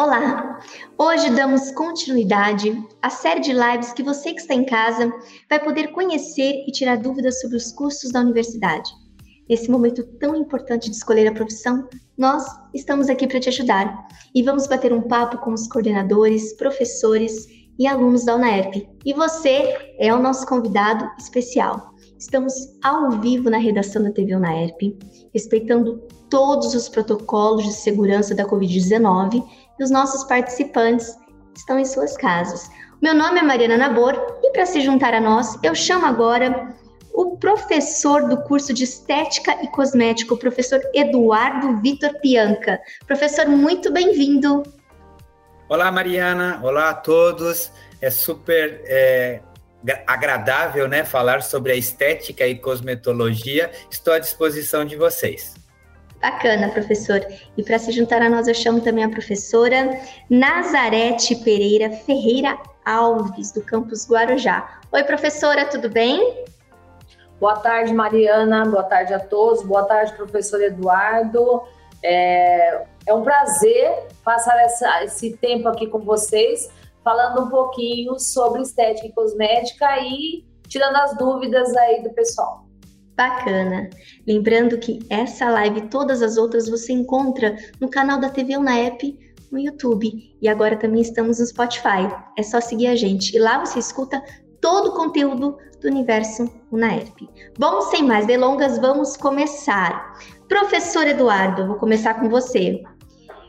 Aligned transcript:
Olá! 0.00 0.60
Hoje 0.96 1.28
damos 1.30 1.72
continuidade 1.72 2.72
à 3.02 3.10
série 3.10 3.40
de 3.40 3.52
lives 3.52 3.92
que 3.92 4.00
você 4.00 4.32
que 4.32 4.40
está 4.40 4.54
em 4.54 4.64
casa 4.64 5.12
vai 5.50 5.58
poder 5.58 5.88
conhecer 5.88 6.64
e 6.68 6.70
tirar 6.70 6.98
dúvidas 6.98 7.40
sobre 7.40 7.56
os 7.56 7.72
cursos 7.72 8.12
da 8.12 8.20
universidade. 8.20 8.88
Nesse 9.50 9.68
momento 9.68 10.04
tão 10.20 10.36
importante 10.36 10.88
de 10.88 10.94
escolher 10.94 11.26
a 11.26 11.34
profissão, 11.34 11.88
nós 12.16 12.44
estamos 12.72 13.08
aqui 13.08 13.26
para 13.26 13.40
te 13.40 13.48
ajudar 13.48 14.06
e 14.32 14.40
vamos 14.40 14.68
bater 14.68 14.92
um 14.92 15.02
papo 15.02 15.38
com 15.38 15.52
os 15.52 15.66
coordenadores, 15.66 16.52
professores 16.52 17.48
e 17.76 17.84
alunos 17.84 18.24
da 18.24 18.36
UNAERP. 18.36 18.88
E 19.04 19.12
você 19.12 19.76
é 19.98 20.14
o 20.14 20.22
nosso 20.22 20.46
convidado 20.46 21.10
especial. 21.18 21.92
Estamos 22.16 22.54
ao 22.84 23.10
vivo 23.20 23.50
na 23.50 23.58
redação 23.58 24.04
da 24.04 24.12
TV 24.12 24.36
UNAERP, 24.36 24.96
respeitando 25.34 26.00
todos 26.30 26.72
os 26.72 26.88
protocolos 26.88 27.64
de 27.64 27.72
segurança 27.72 28.32
da 28.32 28.44
Covid-19 28.46 29.42
e 29.78 29.84
os 29.84 29.90
nossos 29.90 30.24
participantes 30.24 31.16
estão 31.54 31.78
em 31.78 31.84
suas 31.84 32.16
casas. 32.16 32.70
Meu 33.00 33.14
nome 33.14 33.38
é 33.38 33.42
Mariana 33.42 33.76
Nabor 33.76 34.40
e 34.42 34.50
para 34.50 34.66
se 34.66 34.80
juntar 34.80 35.14
a 35.14 35.20
nós, 35.20 35.56
eu 35.62 35.74
chamo 35.74 36.06
agora 36.06 36.74
o 37.12 37.36
professor 37.36 38.28
do 38.28 38.36
curso 38.42 38.72
de 38.72 38.84
Estética 38.84 39.56
e 39.62 39.68
Cosmético, 39.68 40.34
o 40.34 40.38
professor 40.38 40.80
Eduardo 40.94 41.80
Vitor 41.80 42.14
Pianca. 42.20 42.78
Professor, 43.06 43.46
muito 43.46 43.92
bem-vindo. 43.92 44.62
Olá, 45.68 45.90
Mariana. 45.90 46.60
Olá 46.62 46.90
a 46.90 46.94
todos. 46.94 47.72
É 48.00 48.08
super 48.08 48.80
é, 48.86 49.40
agradável 50.06 50.88
né, 50.88 51.04
falar 51.04 51.42
sobre 51.42 51.72
a 51.72 51.76
estética 51.76 52.46
e 52.46 52.54
cosmetologia. 52.54 53.70
Estou 53.90 54.14
à 54.14 54.18
disposição 54.18 54.84
de 54.84 54.96
vocês. 54.96 55.54
Bacana, 56.20 56.68
professor. 56.70 57.24
E 57.56 57.62
para 57.62 57.78
se 57.78 57.92
juntar 57.92 58.20
a 58.22 58.28
nós, 58.28 58.48
eu 58.48 58.54
chamo 58.54 58.80
também 58.80 59.04
a 59.04 59.08
professora 59.08 60.00
Nazarete 60.28 61.36
Pereira 61.36 61.90
Ferreira 61.90 62.58
Alves, 62.84 63.52
do 63.52 63.62
campus 63.62 64.08
Guarujá. 64.08 64.80
Oi, 64.90 65.04
professora, 65.04 65.64
tudo 65.66 65.88
bem? 65.88 66.44
Boa 67.38 67.56
tarde, 67.56 67.94
Mariana. 67.94 68.64
Boa 68.64 68.82
tarde 68.82 69.14
a 69.14 69.20
todos. 69.20 69.62
Boa 69.62 69.84
tarde, 69.84 70.12
professor 70.14 70.60
Eduardo. 70.60 71.62
É, 72.02 72.84
é 73.06 73.14
um 73.14 73.22
prazer 73.22 74.08
passar 74.24 74.58
essa, 74.60 75.04
esse 75.04 75.36
tempo 75.36 75.68
aqui 75.68 75.86
com 75.86 76.00
vocês, 76.00 76.68
falando 77.04 77.44
um 77.44 77.48
pouquinho 77.48 78.18
sobre 78.18 78.62
estética 78.62 79.06
e 79.06 79.12
cosmética 79.12 79.98
e 80.00 80.44
tirando 80.66 80.96
as 80.96 81.16
dúvidas 81.16 81.76
aí 81.76 82.02
do 82.02 82.10
pessoal. 82.10 82.67
Bacana. 83.18 83.90
Lembrando 84.24 84.78
que 84.78 85.00
essa 85.10 85.50
live 85.50 85.80
e 85.80 85.88
todas 85.88 86.22
as 86.22 86.36
outras 86.36 86.68
você 86.68 86.92
encontra 86.92 87.56
no 87.80 87.88
canal 87.90 88.20
da 88.20 88.30
TV 88.30 88.56
Unaep 88.56 89.18
no 89.50 89.58
YouTube. 89.58 90.36
E 90.40 90.48
agora 90.48 90.76
também 90.76 91.02
estamos 91.02 91.40
no 91.40 91.46
Spotify. 91.46 92.08
É 92.38 92.44
só 92.44 92.60
seguir 92.60 92.86
a 92.86 92.94
gente. 92.94 93.34
E 93.34 93.40
lá 93.40 93.58
você 93.58 93.80
escuta 93.80 94.22
todo 94.60 94.90
o 94.90 94.94
conteúdo 94.94 95.58
do 95.80 95.88
universo 95.88 96.48
Unaep. 96.70 97.28
Bom, 97.58 97.80
sem 97.80 98.04
mais 98.04 98.24
delongas, 98.24 98.78
vamos 98.78 99.16
começar. 99.16 100.16
Professor 100.48 101.04
Eduardo, 101.04 101.66
vou 101.66 101.76
começar 101.76 102.14
com 102.14 102.28
você. 102.28 102.84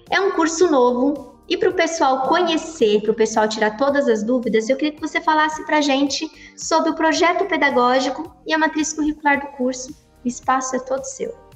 É 0.10 0.20
um 0.20 0.32
curso 0.32 0.70
novo 0.72 1.29
e 1.50 1.58
para 1.58 1.70
o 1.70 1.74
pessoal 1.74 2.28
conhecer, 2.28 3.02
para 3.02 3.12
o 3.12 3.16
pessoal 3.16 3.48
tirar 3.48 3.76
todas 3.76 4.08
as 4.08 4.24
dúvidas, 4.24 4.70
eu 4.70 4.78
queria 4.78 4.94
que 4.94 5.02
você 5.02 5.20
falasse 5.20 5.66
para 5.66 5.78
a 5.78 5.82
gente 5.82 6.30
sobre 6.56 6.92
o 6.92 6.96
projeto 6.96 7.46
pedagógico 7.46 8.36
e 8.46 8.54
a 8.54 8.58
matriz 8.58 8.94
curricular 8.94 9.42
do 9.42 9.48
curso. 9.58 9.92
O 10.24 10.28
espaço 10.28 10.76
é 10.76 10.80
todo 10.80 11.04
seu. 11.04 11.49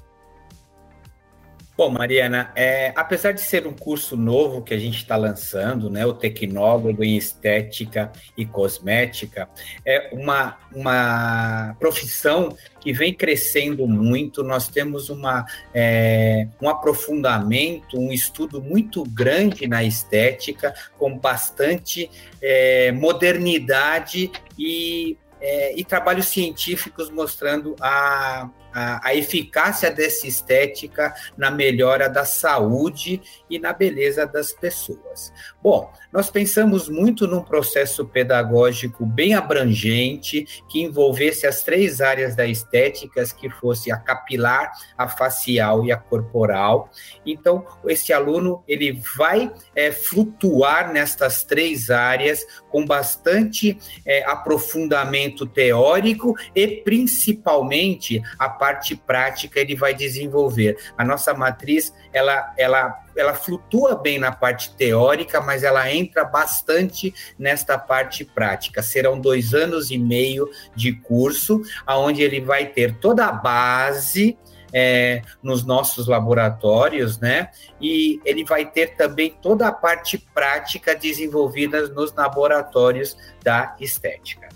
Bom, 1.76 1.90
Mariana, 1.90 2.52
é, 2.56 2.94
apesar 2.96 3.32
de 3.32 3.42
ser 3.42 3.66
um 3.66 3.74
curso 3.74 4.16
novo 4.16 4.62
que 4.62 4.76
a 4.76 4.78
gente 4.78 4.98
está 4.98 5.16
lançando, 5.16 5.90
né, 5.90 6.06
o 6.06 6.14
Tecnólogo 6.14 7.04
em 7.04 7.18
Estética 7.18 8.12
e 8.38 8.46
Cosmética, 8.46 9.50
é 9.84 10.12
uma, 10.14 10.56
uma 10.72 11.76
profissão 11.80 12.56
que 12.80 12.94
vem 12.94 13.12
crescendo 13.12 13.88
muito. 13.88 14.44
Nós 14.44 14.68
temos 14.68 15.10
uma, 15.10 15.48
é, 15.74 16.48
um 16.62 16.70
aprofundamento, 16.70 17.98
um 17.98 18.12
estudo 18.12 18.62
muito 18.62 19.04
grande 19.04 19.66
na 19.66 19.84
estética, 19.84 20.76
com 21.00 21.18
bastante 21.18 22.08
é, 22.40 22.92
modernidade 22.92 24.32
e, 24.60 25.18
é, 25.42 25.76
e 25.76 25.84
trabalhos 25.84 26.28
científicos 26.28 27.10
mostrando 27.10 27.76
a 27.82 28.48
a, 28.74 29.08
a, 29.08 29.16
eficácia 29.16 29.92
dessa 29.92 30.28
estética 30.28 31.14
na 31.38 31.52
melhora 31.52 32.10
da 32.10 32.26
saúde 32.26 33.22
e 33.50 33.60
na 33.60 33.74
beleza 33.74 34.26
das 34.26 34.52
pessoas. 34.52 35.32
Bom, 35.62 35.92
nós 36.12 36.30
pensamos 36.30 36.90
muito 36.90 37.28
num 37.28 37.42
processo 37.42 38.06
pedagógico 38.06 39.06
bem 39.06 39.34
abrangente, 39.34 40.46
que 40.70 40.82
envolvesse 40.82 41.48
as 41.48 41.64
três 41.64 42.02
áreas 42.02 42.36
da 42.36 42.46
estética, 42.46 43.24
que 43.38 43.50
fosse 43.50 43.92
a 43.92 43.98
capilar, 43.98 44.72
a 44.98 45.08
facial 45.08 45.86
e 45.86 45.92
a 45.92 45.98
corporal. 45.98 46.90
Então, 47.26 47.66
esse 47.86 48.12
aluno 48.12 48.64
ele 48.68 49.02
vai 49.18 49.52
é, 49.76 49.92
flutuar 49.92 50.92
nestas 50.92 51.44
três 51.44 51.90
áreas 51.90 52.46
com 52.70 52.86
bastante 52.86 53.78
é, 54.06 54.24
aprofundamento 54.26 55.46
teórico 55.46 56.36
e 56.56 56.68
principalmente 56.68 58.22
a 58.38 58.50
parte 58.64 58.96
prática 58.96 59.60
ele 59.60 59.76
vai 59.76 59.94
desenvolver. 59.94 60.78
A 60.98 61.04
nossa 61.04 61.34
matriz, 61.34 61.94
ela, 62.14 62.54
ela, 62.58 62.98
ela 63.14 63.34
flutua 63.34 63.94
bem 63.94 64.18
na 64.18 64.32
parte 64.32 64.74
teórica, 64.78 65.42
mas 65.42 65.64
ela 65.64 65.92
entra 65.92 66.24
bastante 66.24 67.14
nesta 67.38 67.78
parte 67.78 68.24
prática. 68.24 68.82
Serão 68.82 69.20
dois 69.20 69.54
anos 69.54 69.92
e 69.92 69.98
meio 69.98 70.50
de 70.74 70.94
curso, 70.94 71.62
aonde 71.86 72.22
ele 72.22 72.40
vai 72.40 72.68
ter 72.68 72.96
toda 73.00 73.26
a 73.26 73.34
base 73.34 74.38
é, 74.72 75.22
nos 75.44 75.66
nossos 75.66 76.08
laboratórios, 76.08 77.20
né? 77.20 77.50
E 77.82 78.22
ele 78.24 78.46
vai 78.46 78.66
ter 78.72 78.96
também 78.96 79.38
toda 79.42 79.68
a 79.68 79.74
parte 79.74 80.18
prática 80.34 80.96
desenvolvida 80.96 81.90
nos 81.90 82.14
laboratórios 82.14 83.18
da 83.44 83.76
estética. 83.78 84.48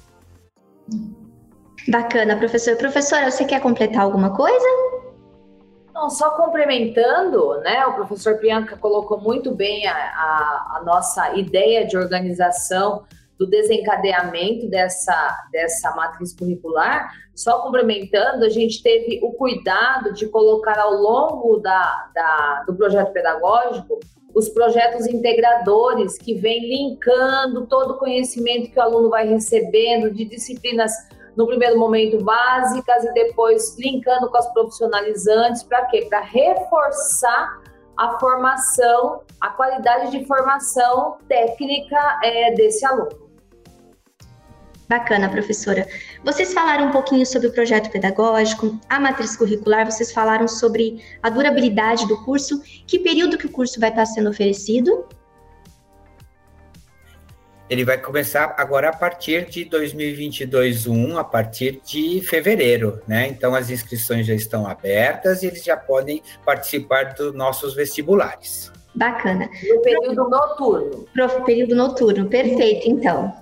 Bacana, 1.88 2.36
professor. 2.36 2.76
Professora, 2.76 3.32
você 3.32 3.46
quer 3.46 3.62
completar 3.62 4.02
alguma 4.02 4.36
coisa? 4.36 4.68
Não, 5.94 6.10
só 6.10 6.32
complementando, 6.32 7.60
né? 7.62 7.86
O 7.88 7.94
professor 7.94 8.40
Bianca 8.40 8.78
colocou 8.78 9.20
muito 9.20 9.56
bem 9.56 9.88
a, 9.88 9.94
a, 9.94 10.78
a 10.78 10.84
nossa 10.86 11.36
ideia 11.36 11.88
de 11.88 11.98
organização 11.98 13.06
do 13.40 13.48
desencadeamento 13.48 14.68
dessa, 14.68 15.48
dessa 15.52 15.96
matriz 15.96 16.36
curricular. 16.36 17.12
Só 17.34 17.62
complementando, 17.62 18.44
a 18.44 18.50
gente 18.50 18.84
teve 18.84 19.20
o 19.24 19.32
cuidado 19.34 20.14
de 20.14 20.28
colocar 20.28 20.78
ao 20.78 20.94
longo 20.94 21.58
da, 21.60 22.10
da, 22.14 22.64
do 22.68 22.76
projeto 22.76 23.14
pedagógico 23.14 24.00
os 24.36 24.50
projetos 24.50 25.08
integradores 25.08 26.18
que 26.18 26.36
vêm 26.36 26.70
linkando 26.70 27.66
todo 27.66 27.92
o 27.92 27.98
conhecimento 27.98 28.70
que 28.70 28.78
o 28.78 28.82
aluno 28.82 29.10
vai 29.10 29.28
recebendo 29.28 30.12
de 30.14 30.26
disciplinas 30.26 30.92
no 31.38 31.46
primeiro 31.46 31.78
momento 31.78 32.22
básicas 32.24 33.06
e 33.06 33.14
depois 33.14 33.78
linkando 33.78 34.30
com 34.30 34.38
as 34.38 34.52
profissionalizantes, 34.54 35.64
para 35.64 35.86
quê? 35.86 36.08
Para 36.10 36.22
reforçar 36.22 37.62
a 37.96 38.20
formação, 38.20 39.22
a 39.40 39.50
qualidade 39.50 40.12
de 40.12 40.26
formação 40.26 41.18
técnica 41.30 42.20
é, 42.24 42.54
desse 42.56 42.86
aluno. 42.86 43.28
Bacana, 44.90 45.30
professora. 45.30 45.86
Vocês 46.24 46.54
falaram 46.54 46.88
um 46.88 46.92
pouquinho 46.92 47.26
sobre 47.26 47.50
o 47.50 47.52
projeto 47.52 47.92
pedagógico, 47.92 48.80
a 48.90 49.00
matriz 49.00 49.36
curricular, 49.36 49.86
vocês 49.86 50.14
falaram 50.14 50.48
sobre 50.48 51.04
a 51.22 51.30
durabilidade 51.30 52.08
do 52.08 52.24
curso, 52.24 52.62
que 52.88 52.98
período 52.98 53.38
que 53.38 53.48
o 53.48 53.52
curso 53.52 53.80
vai 53.82 53.90
estar 53.90 54.06
sendo 54.06 54.30
oferecido? 54.30 55.06
Ele 57.70 57.84
vai 57.84 57.98
começar 57.98 58.56
agora 58.58 58.90
a 58.90 58.94
partir 58.94 59.50
de 59.50 59.66
2022 59.66 60.88
1 60.88 61.18
a 61.18 61.24
partir 61.24 61.82
de 61.86 62.22
fevereiro, 62.22 63.02
né? 63.08 63.28
Então 63.28 63.54
as 63.54 63.70
inscrições 63.70 64.26
já 64.26 64.34
estão 64.34 64.66
abertas 64.66 65.44
e 65.44 65.48
eles 65.48 65.64
já 65.64 65.76
podem 65.76 66.22
participar 66.46 67.14
dos 67.14 67.34
nossos 67.34 67.76
vestibulares. 67.76 68.72
Bacana. 68.96 69.50
No 69.68 69.82
período 69.82 70.30
noturno. 70.30 71.06
Pro 71.14 71.44
período 71.44 71.76
noturno, 71.76 72.28
perfeito, 72.28 72.90
então. 72.90 73.34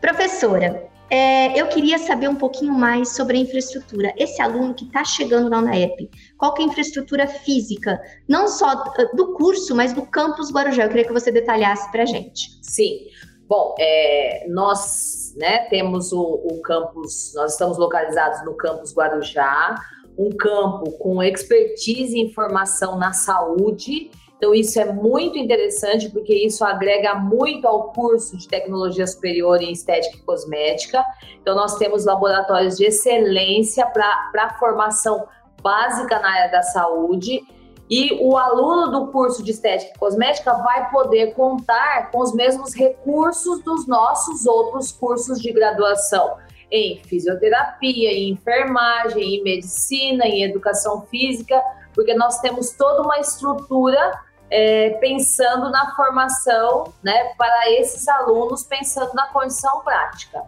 Professora, 0.00 0.90
é, 1.10 1.60
eu 1.60 1.66
queria 1.66 1.98
saber 1.98 2.28
um 2.28 2.36
pouquinho 2.36 2.72
mais 2.72 3.10
sobre 3.10 3.36
a 3.36 3.40
infraestrutura. 3.40 4.14
Esse 4.16 4.40
aluno 4.40 4.74
que 4.74 4.84
está 4.84 5.04
chegando 5.04 5.50
na 5.50 5.58
UNAEP, 5.58 6.08
qual 6.38 6.54
que 6.54 6.62
é 6.62 6.64
a 6.64 6.68
infraestrutura 6.68 7.26
física, 7.26 8.00
não 8.28 8.48
só 8.48 8.84
do 9.14 9.34
curso, 9.34 9.74
mas 9.74 9.92
do 9.92 10.06
campus 10.06 10.52
Guarujá? 10.52 10.84
Eu 10.84 10.88
queria 10.88 11.04
que 11.04 11.12
você 11.12 11.30
detalhasse 11.30 11.90
para 11.92 12.04
a 12.04 12.06
gente. 12.06 12.58
Sim. 12.62 13.06
Bom, 13.50 13.74
é, 13.80 14.46
nós 14.48 15.34
né, 15.36 15.66
temos 15.68 16.12
o, 16.12 16.22
o, 16.22 16.62
campus, 16.62 17.32
nós 17.34 17.54
estamos 17.54 17.78
localizados 17.78 18.44
no 18.44 18.54
campus 18.54 18.94
Guarujá, 18.94 19.74
um 20.16 20.30
campo 20.30 20.92
com 20.98 21.20
expertise 21.20 22.16
em 22.16 22.26
informação 22.26 22.96
na 22.96 23.12
saúde, 23.12 24.08
Então, 24.36 24.54
isso 24.54 24.78
é 24.78 24.92
muito 24.92 25.36
interessante, 25.36 26.08
porque 26.10 26.32
isso 26.32 26.64
agrega 26.64 27.16
muito 27.16 27.66
ao 27.66 27.92
curso 27.92 28.36
de 28.36 28.46
tecnologia 28.46 29.06
superior 29.06 29.60
em 29.60 29.72
estética 29.72 30.16
e 30.16 30.20
cosmética. 30.20 31.04
Então, 31.42 31.56
nós 31.56 31.76
temos 31.76 32.04
laboratórios 32.04 32.76
de 32.76 32.84
excelência 32.84 33.84
para 33.84 34.44
a 34.44 34.58
formação 34.60 35.26
básica 35.60 36.20
na 36.20 36.30
área 36.30 36.52
da 36.52 36.62
saúde. 36.62 37.42
E 37.90 38.16
o 38.20 38.36
aluno 38.36 38.88
do 38.92 39.10
curso 39.10 39.42
de 39.42 39.50
estética 39.50 39.92
e 39.96 39.98
cosmética 39.98 40.54
vai 40.54 40.88
poder 40.90 41.34
contar 41.34 42.12
com 42.12 42.20
os 42.20 42.32
mesmos 42.32 42.72
recursos 42.72 43.64
dos 43.64 43.88
nossos 43.88 44.46
outros 44.46 44.92
cursos 44.92 45.40
de 45.40 45.52
graduação 45.52 46.36
em 46.70 47.02
fisioterapia, 47.02 48.12
em 48.12 48.30
enfermagem, 48.30 49.34
em 49.34 49.42
medicina, 49.42 50.24
em 50.24 50.44
educação 50.44 51.02
física, 51.10 51.60
porque 51.92 52.14
nós 52.14 52.38
temos 52.38 52.70
toda 52.70 53.02
uma 53.02 53.18
estrutura 53.18 54.20
é, 54.48 54.90
pensando 55.00 55.68
na 55.70 55.94
formação 55.96 56.92
né, 57.02 57.32
para 57.36 57.72
esses 57.72 58.06
alunos, 58.06 58.62
pensando 58.62 59.12
na 59.14 59.26
condição 59.28 59.80
prática. 59.80 60.44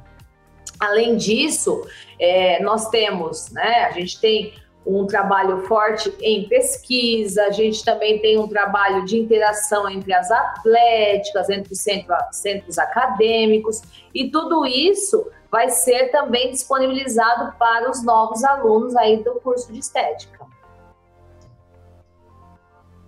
Além 0.78 1.16
disso, 1.16 1.84
é, 2.20 2.62
nós 2.62 2.88
temos, 2.88 3.50
né, 3.50 3.84
a 3.84 3.90
gente 3.90 4.20
tem 4.20 4.54
um 4.84 5.06
trabalho 5.06 5.62
forte 5.66 6.12
em 6.20 6.48
pesquisa, 6.48 7.44
a 7.44 7.50
gente 7.50 7.84
também 7.84 8.20
tem 8.20 8.38
um 8.38 8.48
trabalho 8.48 9.04
de 9.04 9.18
interação 9.18 9.88
entre 9.88 10.12
as 10.12 10.30
atléticas, 10.30 11.48
entre 11.48 11.72
os 11.72 11.80
centros, 11.80 12.16
centros 12.32 12.78
acadêmicos, 12.78 13.80
e 14.14 14.30
tudo 14.30 14.66
isso 14.66 15.26
vai 15.50 15.68
ser 15.68 16.10
também 16.10 16.50
disponibilizado 16.50 17.56
para 17.58 17.90
os 17.90 18.02
novos 18.02 18.42
alunos 18.42 18.96
aí 18.96 19.22
do 19.22 19.34
curso 19.40 19.72
de 19.72 19.78
estética. 19.78 20.42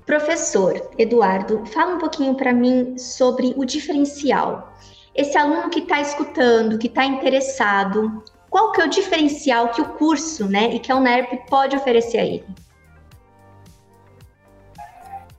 Professor 0.07 0.91
Eduardo, 0.99 1.65
fala 1.67 1.95
um 1.95 1.99
pouquinho 1.99 2.35
para 2.35 2.53
mim 2.53 2.99
sobre 2.99 3.55
o 3.57 3.65
diferencial. 3.65 4.75
Esse 5.15 5.39
aluno 5.39 5.71
que 5.71 5.81
está 5.81 6.01
escutando, 6.01 6.79
que 6.79 6.89
está 6.89 7.07
interessado, 7.07 8.23
qual 8.55 8.71
que 8.71 8.81
é 8.81 8.85
o 8.85 8.89
diferencial 8.89 9.71
que 9.71 9.81
o 9.81 9.85
curso, 9.85 10.47
né, 10.47 10.73
e 10.73 10.79
que 10.79 10.93
a 10.93 10.95
UNERP 10.95 11.45
pode 11.51 11.75
oferecer 11.75 12.19
a 12.19 12.25
ele? 12.25 12.45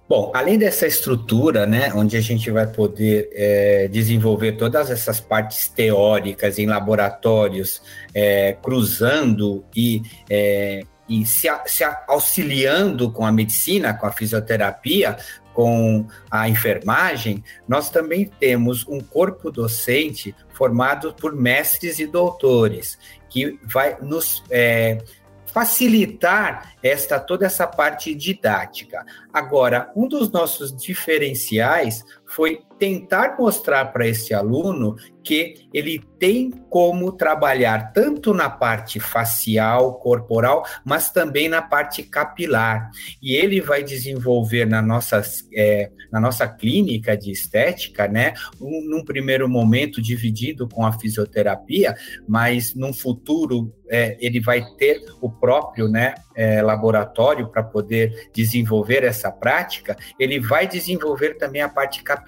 Bom, 0.05 0.33
além 0.35 0.57
dessa 0.57 0.85
estrutura, 0.85 1.65
né, 1.65 1.93
onde 1.95 2.17
a 2.17 2.21
gente 2.21 2.51
vai 2.51 2.67
poder 2.67 3.29
é, 3.31 3.87
desenvolver 3.87 4.57
todas 4.57 4.91
essas 4.91 5.21
partes 5.21 5.69
teóricas 5.69 6.59
em 6.59 6.65
laboratórios, 6.65 7.81
é, 8.13 8.57
cruzando 8.61 9.63
e 9.73 10.01
é, 10.29 10.81
e 11.07 11.25
se, 11.25 11.47
se 11.67 11.85
auxiliando 12.09 13.11
com 13.11 13.25
a 13.25 13.31
medicina, 13.31 13.93
com 13.93 14.07
a 14.07 14.11
fisioterapia, 14.11 15.15
com 15.55 16.05
a 16.29 16.47
enfermagem, 16.47 17.43
nós 17.67 17.89
também 17.89 18.25
temos 18.25 18.85
um 18.87 18.99
corpo 18.99 19.49
docente 19.49 20.35
formado 20.53 21.13
por 21.13 21.33
mestres 21.33 21.97
e 21.97 22.05
doutores, 22.05 22.99
que 23.29 23.57
vai 23.63 23.97
nos 24.01 24.43
é, 24.51 24.97
facilitar 25.45 26.73
esta 26.83 27.17
toda 27.17 27.45
essa 27.45 27.65
parte 27.65 28.13
didática. 28.13 29.05
Agora, 29.33 29.89
um 29.95 30.05
dos 30.05 30.29
nossos 30.29 30.75
diferenciais 30.75 32.03
foi 32.35 32.59
tentar 32.77 33.37
mostrar 33.39 33.85
para 33.85 34.05
esse 34.05 34.33
aluno 34.33 34.97
que 35.23 35.67
ele 35.73 35.99
tem 36.19 36.51
como 36.69 37.11
trabalhar 37.11 37.93
tanto 37.93 38.33
na 38.33 38.49
parte 38.49 38.99
facial, 38.99 39.95
corporal, 39.95 40.65
mas 40.83 41.09
também 41.09 41.47
na 41.47 41.61
parte 41.61 42.03
capilar. 42.03 42.91
E 43.21 43.33
ele 43.33 43.61
vai 43.61 43.83
desenvolver 43.83 44.65
na 44.65 44.81
nossa, 44.81 45.21
é, 45.53 45.89
na 46.11 46.19
nossa 46.19 46.47
clínica 46.47 47.17
de 47.17 47.31
estética, 47.31 48.07
né, 48.07 48.33
um, 48.61 48.81
num 48.89 49.03
primeiro 49.03 49.47
momento 49.47 50.01
dividido 50.01 50.67
com 50.67 50.85
a 50.85 50.91
fisioterapia, 50.91 51.95
mas 52.27 52.75
num 52.75 52.93
futuro 52.93 53.73
é, 53.89 54.17
ele 54.19 54.39
vai 54.39 54.63
ter 54.77 55.01
o 55.21 55.29
próprio 55.29 55.87
né, 55.87 56.15
é, 56.35 56.61
laboratório 56.61 57.49
para 57.49 57.63
poder 57.63 58.29
desenvolver 58.33 59.03
essa 59.03 59.31
prática, 59.31 59.95
ele 60.19 60.39
vai 60.39 60.67
desenvolver 60.67 61.35
também 61.35 61.61
a 61.61 61.69
parte 61.69 62.03
capilar. 62.03 62.24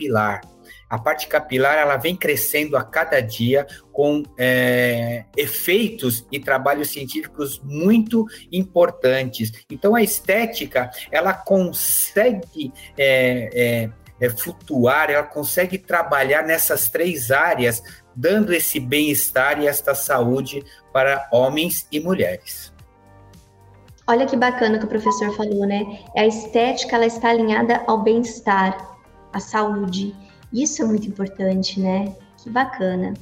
A 0.90 0.98
parte 0.98 1.28
capilar 1.28 1.78
ela 1.78 1.98
vem 1.98 2.16
crescendo 2.16 2.78
a 2.78 2.84
cada 2.84 3.20
dia 3.20 3.68
com 3.92 4.24
é, 4.38 5.26
efeitos 5.36 6.26
e 6.32 6.40
trabalhos 6.40 6.90
científicos 6.90 7.62
muito 7.64 8.26
importantes. 8.52 9.52
Então 9.70 9.96
a 9.96 10.02
estética 10.02 10.90
ela 11.12 11.34
consegue 11.34 12.72
é, 12.98 13.90
é, 14.22 14.26
é 14.26 14.30
flutuar, 14.30 15.10
ela 15.10 15.24
consegue 15.24 15.78
trabalhar 15.78 16.44
nessas 16.44 16.90
três 16.90 17.32
áreas, 17.32 17.84
dando 18.16 18.54
esse 18.54 18.80
bem-estar 18.80 19.62
e 19.62 19.68
esta 19.68 19.94
saúde 19.94 20.64
para 20.94 21.28
homens 21.32 21.86
e 21.92 22.00
mulheres. 22.00 22.74
Olha 24.10 24.26
que 24.26 24.38
bacana 24.38 24.80
que 24.80 24.86
o 24.86 24.88
professor 24.88 25.36
falou, 25.36 25.68
né? 25.68 25.84
A 26.16 26.26
estética 26.26 26.96
ela 26.96 27.06
está 27.06 27.30
alinhada 27.30 27.84
ao 27.86 28.02
bem-estar, 28.02 28.97
à 29.38 29.40
saúde. 29.40 30.16
Isso 30.52 30.82
é 30.82 30.86
muito 30.86 31.08
importante, 31.08 31.80
né? 31.80 32.16
Que 32.38 32.50
bacana. 32.50 33.14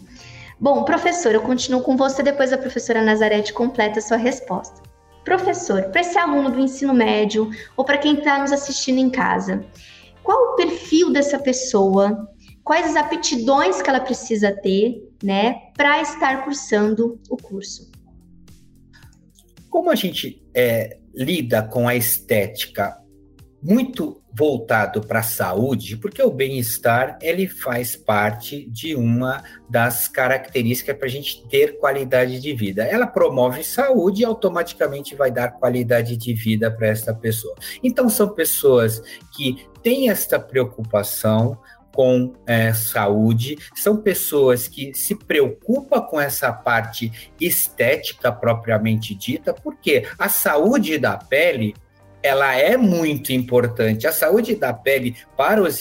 Bom, 0.60 0.84
professor, 0.84 1.34
eu 1.34 1.42
continuo 1.42 1.82
com 1.82 1.98
você, 1.98 2.24
depois 2.24 2.54
a 2.54 2.58
professora 2.58 3.04
Nazarete 3.04 3.54
completa 3.54 4.00
a 4.00 4.02
sua 4.02 4.18
resposta. 4.18 4.82
Professor, 5.24 5.84
para 5.86 6.02
esse 6.02 6.18
aluno 6.18 6.52
do 6.52 6.60
ensino 6.60 6.94
médio 6.94 7.50
ou 7.76 7.84
para 7.84 7.98
quem 7.98 8.16
está 8.16 8.40
nos 8.40 8.52
assistindo 8.52 9.00
em 9.00 9.10
casa, 9.10 9.66
qual 10.24 10.54
o 10.54 10.56
perfil 10.56 11.12
dessa 11.12 11.38
pessoa? 11.38 12.30
Quais 12.64 12.88
as 12.88 12.96
aptidões 12.96 13.82
que 13.82 13.90
ela 13.90 14.00
precisa 14.00 14.52
ter, 14.52 15.12
né, 15.22 15.70
para 15.76 16.02
estar 16.02 16.44
cursando 16.44 17.20
o 17.30 17.38
curso? 17.38 17.92
Como 19.70 19.92
a 19.92 19.96
gente 19.96 20.44
é, 20.56 20.98
lida 21.14 21.62
com 21.64 21.88
a 21.88 21.96
estética 21.96 22.98
muito 23.62 24.22
voltado 24.38 25.00
para 25.00 25.20
a 25.20 25.24
saúde, 25.24 25.96
porque 25.96 26.22
o 26.22 26.30
bem-estar 26.30 27.18
ele 27.22 27.48
faz 27.48 27.96
parte 27.96 28.70
de 28.70 28.94
uma 28.94 29.42
das 29.70 30.10
características 30.10 30.98
para 30.98 31.08
a 31.08 31.12
gente 31.12 31.48
ter 31.48 31.78
qualidade 31.80 32.42
de 32.42 32.54
vida. 32.54 32.84
Ela 32.84 33.08
promove 33.08 33.64
saúde 33.64 34.22
e 34.24 34.26
automaticamente 34.26 35.16
vai 35.16 35.32
dar 35.32 35.54
qualidade 35.54 36.18
de 36.18 36.34
vida 36.34 36.70
para 36.70 36.88
essa 36.88 37.14
pessoa. 37.14 37.56
Então 37.82 38.10
são 38.10 38.28
pessoas 38.28 39.02
que 39.34 39.66
têm 39.82 40.10
esta 40.10 40.38
preocupação 40.38 41.58
com 41.94 42.34
é, 42.46 42.74
saúde, 42.74 43.58
são 43.74 43.96
pessoas 43.96 44.68
que 44.68 44.94
se 44.94 45.16
preocupam 45.16 46.02
com 46.02 46.20
essa 46.20 46.52
parte 46.52 47.32
estética 47.40 48.34
propriamente 48.34 49.16
dita, 49.16 49.54
porque 49.54 50.06
a 50.20 50.28
saúde 50.28 50.98
da 50.98 51.16
pele 51.16 51.74
ela 52.26 52.56
é 52.56 52.76
muito 52.76 53.32
importante. 53.32 54.08
A 54.08 54.12
saúde 54.12 54.56
da 54.56 54.74
pele 54.74 55.16
para 55.38 55.62
os 55.62 55.80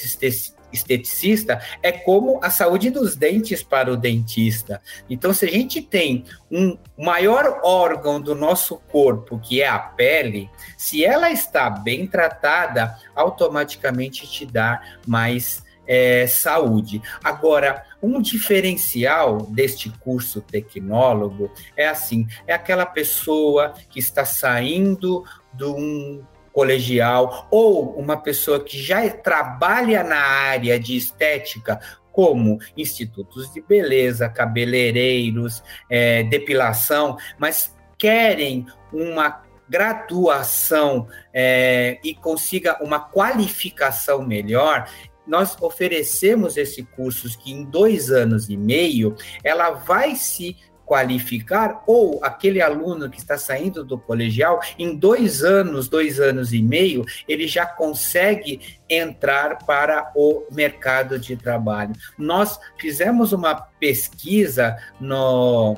esteticista 0.71 1.59
é 1.83 1.91
como 1.91 2.39
a 2.43 2.51
saúde 2.51 2.91
dos 2.91 3.17
dentes 3.17 3.63
para 3.63 3.91
o 3.91 3.97
dentista. 3.97 4.83
Então, 5.09 5.33
se 5.33 5.47
a 5.47 5.51
gente 5.51 5.81
tem 5.81 6.25
um 6.51 6.77
maior 6.99 7.61
órgão 7.63 8.21
do 8.21 8.35
nosso 8.35 8.77
corpo, 8.77 9.39
que 9.39 9.63
é 9.63 9.69
a 9.69 9.79
pele, 9.79 10.51
se 10.77 11.03
ela 11.03 11.31
está 11.31 11.71
bem 11.71 12.07
tratada, 12.07 12.95
automaticamente 13.15 14.27
te 14.27 14.45
dá 14.45 14.83
mais 15.07 15.65
é, 15.87 16.27
saúde. 16.27 17.01
Agora, 17.23 17.85
um 18.03 18.21
diferencial 18.21 19.39
deste 19.43 19.91
curso 19.91 20.41
tecnólogo 20.41 21.51
é 21.77 21.89
assim: 21.89 22.27
é 22.47 22.55
aquela 22.55 22.87
pessoa 22.87 23.75
que 23.89 23.99
está 23.99 24.25
saindo 24.25 25.25
de 25.53 25.65
um 25.65 26.23
colegial 26.55 27.49
ou 27.51 27.99
uma 27.99 28.17
pessoa 28.17 28.63
que 28.63 28.81
já 28.81 29.11
trabalha 29.11 30.05
na 30.05 30.21
área 30.21 30.79
de 30.79 30.97
estética 30.97 31.81
como 32.13 32.61
institutos 32.77 33.53
de 33.53 33.61
beleza, 33.61 34.29
cabeleireiros, 34.29 35.63
é, 35.91 36.23
depilação, 36.23 37.17
mas 37.37 37.77
querem 37.99 38.67
uma 38.93 39.43
graduação 39.69 41.09
é, 41.33 41.99
e 42.05 42.15
consiga 42.15 42.79
uma 42.81 43.01
qualificação 43.01 44.25
melhor, 44.25 44.89
nós 45.27 45.57
oferecemos 45.61 46.57
esse 46.57 46.85
curso 46.85 47.37
que 47.39 47.51
em 47.51 47.65
dois 47.65 48.11
anos 48.13 48.49
e 48.49 48.57
meio 48.57 49.17
ela 49.43 49.71
vai 49.71 50.15
se 50.15 50.57
qualificar 50.85 51.83
ou 51.87 52.21
aquele 52.23 52.61
aluno 52.61 53.11
que 53.11 53.19
está 53.19 53.39
saindo 53.39 53.85
do 53.85 53.99
colegial 53.99 54.61
em 54.79 54.97
dois 54.97 55.43
anos, 55.43 55.89
dois 55.89 56.21
anos 56.21 56.53
e 56.53 56.63
meio, 56.63 57.05
ele 57.29 57.47
já 57.47 57.67
consegue 57.67 58.61
entrar 58.89 59.65
para 59.65 60.13
o 60.15 60.45
mercado 60.51 61.19
de 61.19 61.37
trabalho. 61.37 61.95
Nós 62.19 62.59
fizemos 62.79 63.33
uma 63.33 63.55
pesquisa 63.55 64.77
no 65.01 65.77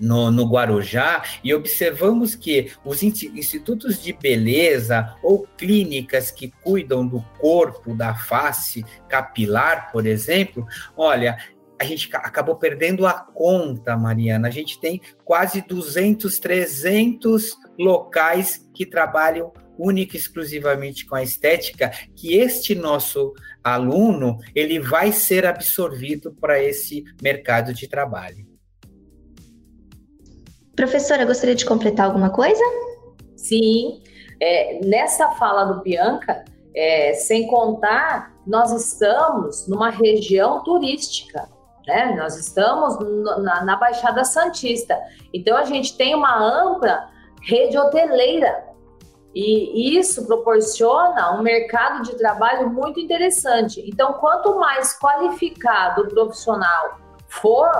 no, 0.00 0.30
no, 0.30 0.46
Guarujá 0.46 1.24
e 1.42 1.52
observamos 1.52 2.34
que 2.34 2.70
os 2.84 3.02
institutos 3.02 4.00
de 4.00 4.12
beleza 4.12 5.16
ou 5.22 5.46
clínicas 5.56 6.30
que 6.30 6.52
cuidam 6.62 7.06
do 7.06 7.20
corpo, 7.40 7.94
da 7.94 8.14
face 8.14 8.84
capilar, 9.08 9.90
por 9.90 10.06
exemplo, 10.06 10.66
olha, 10.96 11.36
a 11.80 11.84
gente 11.84 12.08
acabou 12.14 12.56
perdendo 12.56 13.06
a 13.06 13.12
conta, 13.12 13.96
Mariana. 13.96 14.48
A 14.48 14.50
gente 14.50 14.80
tem 14.80 15.00
quase 15.24 15.60
200, 15.62 16.38
300 16.38 17.56
locais 17.78 18.68
que 18.74 18.84
trabalham 18.84 19.52
única 19.78 20.16
e 20.16 20.18
exclusivamente 20.18 21.06
com 21.06 21.14
a 21.14 21.22
estética, 21.22 21.92
que 22.16 22.36
este 22.36 22.74
nosso 22.74 23.32
aluno 23.62 24.38
ele 24.54 24.80
vai 24.80 25.12
ser 25.12 25.46
absorvido 25.46 26.34
para 26.40 26.60
esse 26.60 27.04
mercado 27.22 27.72
de 27.72 27.86
trabalho. 27.86 28.44
Professora, 30.74 31.24
gostaria 31.24 31.54
de 31.54 31.64
completar 31.64 32.06
alguma 32.06 32.30
coisa? 32.30 32.62
Sim. 33.36 34.02
É, 34.40 34.80
nessa 34.84 35.30
fala 35.32 35.64
do 35.64 35.82
Bianca, 35.82 36.44
é, 36.74 37.14
sem 37.14 37.46
contar, 37.46 38.36
nós 38.46 38.72
estamos 38.72 39.66
numa 39.66 39.90
região 39.90 40.62
turística, 40.62 41.48
né? 41.88 42.14
Nós 42.14 42.36
estamos 42.36 42.98
na, 43.42 43.64
na 43.64 43.76
Baixada 43.76 44.22
Santista. 44.24 44.96
Então 45.32 45.56
a 45.56 45.64
gente 45.64 45.96
tem 45.96 46.14
uma 46.14 46.38
ampla 46.38 47.08
rede 47.42 47.76
hoteleira 47.78 48.68
e 49.34 49.96
isso 49.96 50.26
proporciona 50.26 51.38
um 51.38 51.42
mercado 51.42 52.02
de 52.02 52.16
trabalho 52.16 52.70
muito 52.70 52.98
interessante. 52.98 53.82
Então, 53.86 54.14
quanto 54.14 54.58
mais 54.58 54.98
qualificado 54.98 56.02
o 56.02 56.08
profissional 56.08 56.98
for, 57.28 57.70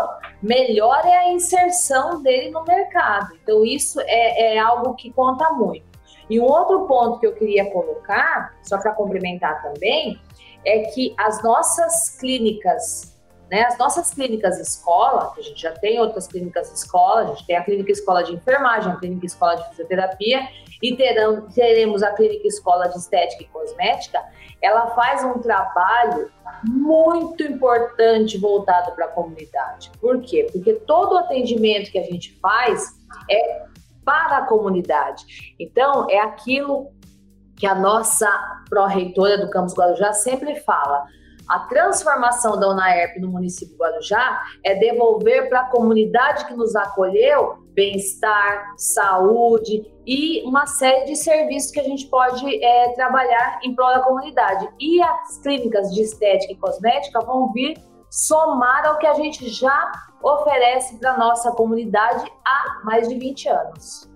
melhor 0.43 1.05
é 1.05 1.17
a 1.17 1.33
inserção 1.33 2.23
dele 2.23 2.51
no 2.51 2.63
mercado. 2.65 3.35
Então, 3.43 3.65
isso 3.65 4.01
é, 4.03 4.55
é 4.55 4.59
algo 4.59 4.95
que 4.95 5.11
conta 5.11 5.51
muito. 5.51 5.87
E 6.31 6.39
um 6.39 6.45
outro 6.45 6.87
ponto 6.87 7.19
que 7.19 7.27
eu 7.27 7.35
queria 7.35 7.71
colocar, 7.73 8.55
só 8.63 8.79
para 8.79 8.93
complementar 8.93 9.63
também, 9.63 10.21
é 10.65 10.81
que 10.91 11.15
as 11.19 11.43
nossas 11.43 12.19
clínicas, 12.21 13.18
né, 13.51 13.63
as 13.63 13.79
nossas 13.79 14.13
clínicas 14.13 14.59
escola, 14.59 15.33
que 15.35 15.41
a 15.41 15.45
gente 15.45 15.61
já 15.61 15.73
tem 15.73 15.99
outras 15.99 16.27
clínicas 16.27 16.73
escola, 16.73 17.23
a 17.23 17.27
gente 17.27 17.47
tem 17.47 17.57
a 17.57 17.65
clínica 17.65 17.93
escola 17.93 18.23
de 18.23 18.35
enfermagem, 18.35 18.93
a 18.93 18.97
clínica 18.97 19.27
escola 19.27 19.57
de 19.57 19.69
fisioterapia 19.71 20.49
e 20.83 20.97
terão, 20.97 21.49
teremos 21.49 22.03
a 22.03 22.13
clínica 22.13 22.47
escola 22.47 22.89
de 22.89 22.99
estética 22.99 23.43
e 23.43 23.47
cosmética, 23.47 24.23
ela 24.63 24.89
faz 24.95 25.25
um 25.25 25.39
trabalho 25.39 26.31
muito 26.65 27.43
importante 27.43 28.39
voltado 28.39 28.93
para 28.93 29.07
a 29.07 29.09
comunidade. 29.09 29.91
Por 30.01 30.21
quê? 30.21 30.47
Porque 30.53 30.75
todo 30.75 31.15
o 31.15 31.19
atendimento 31.19 31.91
que 31.91 31.99
a 31.99 32.05
gente 32.05 32.39
faz 32.41 32.99
é 33.31 33.63
para 34.05 34.39
a 34.39 34.47
comunidade. 34.47 35.55
Então, 35.59 36.07
é 36.11 36.19
aquilo 36.19 36.91
que 37.57 37.67
a 37.67 37.75
nossa 37.75 38.31
pró-reitora 38.71 39.37
do 39.37 39.51
Campus 39.51 39.75
Guarujá 39.75 40.13
sempre 40.13 40.57
fala. 40.61 41.07
A 41.49 41.61
transformação 41.61 42.61
da 42.61 42.69
UNAERP 42.69 43.21
no 43.21 43.29
município 43.29 43.75
de 43.75 43.81
Guarujá 43.81 44.43
é 44.63 44.75
devolver 44.75 45.49
para 45.49 45.61
a 45.61 45.71
comunidade 45.71 46.45
que 46.45 46.55
nos 46.55 46.77
acolheu 46.77 47.67
bem-estar, 47.73 48.75
saúde 48.77 49.91
e 50.07 50.43
uma 50.45 50.67
série 50.67 51.07
de 51.07 51.17
serviços 51.17 51.71
que 51.71 51.81
a 51.81 51.85
gente 51.85 52.07
pode 52.09 52.63
é, 52.63 52.93
trabalhar 52.93 53.61
em 53.63 53.75
prol 53.75 53.89
da 53.89 54.01
comunidade. 54.01 54.69
E 54.79 55.01
as 55.03 55.39
clínicas 55.39 55.95
de 55.95 56.03
estética 56.03 56.53
e 56.53 56.57
cosmética 56.57 57.21
vão 57.21 57.51
vir 57.53 57.79
somar 58.11 58.87
ao 58.87 58.99
que 58.99 59.07
a 59.07 59.15
gente 59.15 59.49
já 59.49 59.93
oferece 60.23 60.99
para 60.99 61.17
nossa 61.17 61.53
comunidade 61.53 62.31
há 62.45 62.81
mais 62.85 63.09
de 63.09 63.15
20 63.15 63.49
anos. 63.49 64.11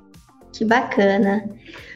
Que 0.53 0.65
bacana. 0.67 1.49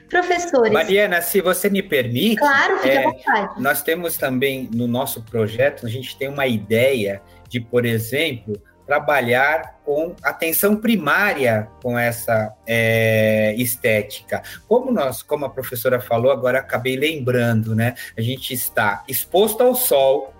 Professores. 0.09 0.73
Mariana, 0.73 1.21
se 1.21 1.41
você 1.41 1.69
me 1.69 1.83
permite. 1.83 2.37
Claro, 2.37 2.79
fique 2.79 2.89
é, 2.91 2.99
à 2.99 3.11
vontade. 3.11 3.63
Nós 3.63 3.83
temos 3.83 4.17
também 4.17 4.69
no 4.73 4.87
nosso 4.87 5.23
projeto, 5.23 5.87
a 5.87 5.89
gente 5.89 6.17
tem 6.17 6.29
uma 6.29 6.47
ideia 6.47 7.21
de, 7.49 7.61
por 7.61 7.85
exemplo, 7.85 8.61
trabalhar 8.87 9.81
com 9.85 10.15
atenção 10.23 10.77
primária 10.77 11.69
com 11.83 11.99
essa 11.99 12.55
é, 12.67 13.55
estética. 13.59 14.43
Como 14.69 14.93
nós, 14.93 15.23
como 15.23 15.45
a 15.45 15.51
professora 15.51 16.01
falou, 16.01 16.31
agora 16.31 16.61
acabei 16.61 16.97
lembrando, 16.97 17.75
né? 17.75 17.95
A 18.17 18.21
gente 18.21 18.55
está 18.55 19.03
exposto 19.09 19.63
ao 19.63 19.75
sol, 19.75 20.33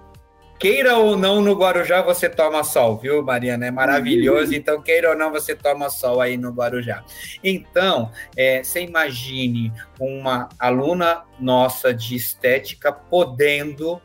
queira 0.59 0.97
ou 0.97 1.17
não, 1.17 1.41
no 1.41 1.55
Guarujá 1.55 2.03
você 2.03 2.29
toma 2.29 2.65
sol, 2.65 2.97
viu, 2.97 3.23
Mariana? 3.23 3.67
É 3.67 3.71
maravilhoso. 3.71 4.53
Uhum. 4.53 4.59
Então, 4.59 4.83
queira 4.83 5.11
ou 5.11 5.17
não, 5.17 5.31
você 5.31 5.55
toma 5.55 5.91
sol 5.91 6.21
aí 6.21 6.37
no 6.37 6.51
Guarujá. 6.51 7.05
Então, 7.43 8.11
é, 8.37 8.63
você 8.63 8.81
imagine 8.83 9.73
uma 9.99 10.49
aluna 10.59 11.25
nossa 11.39 11.93
de 11.93 12.17
estética 12.17 12.93
podendo 12.93 14.01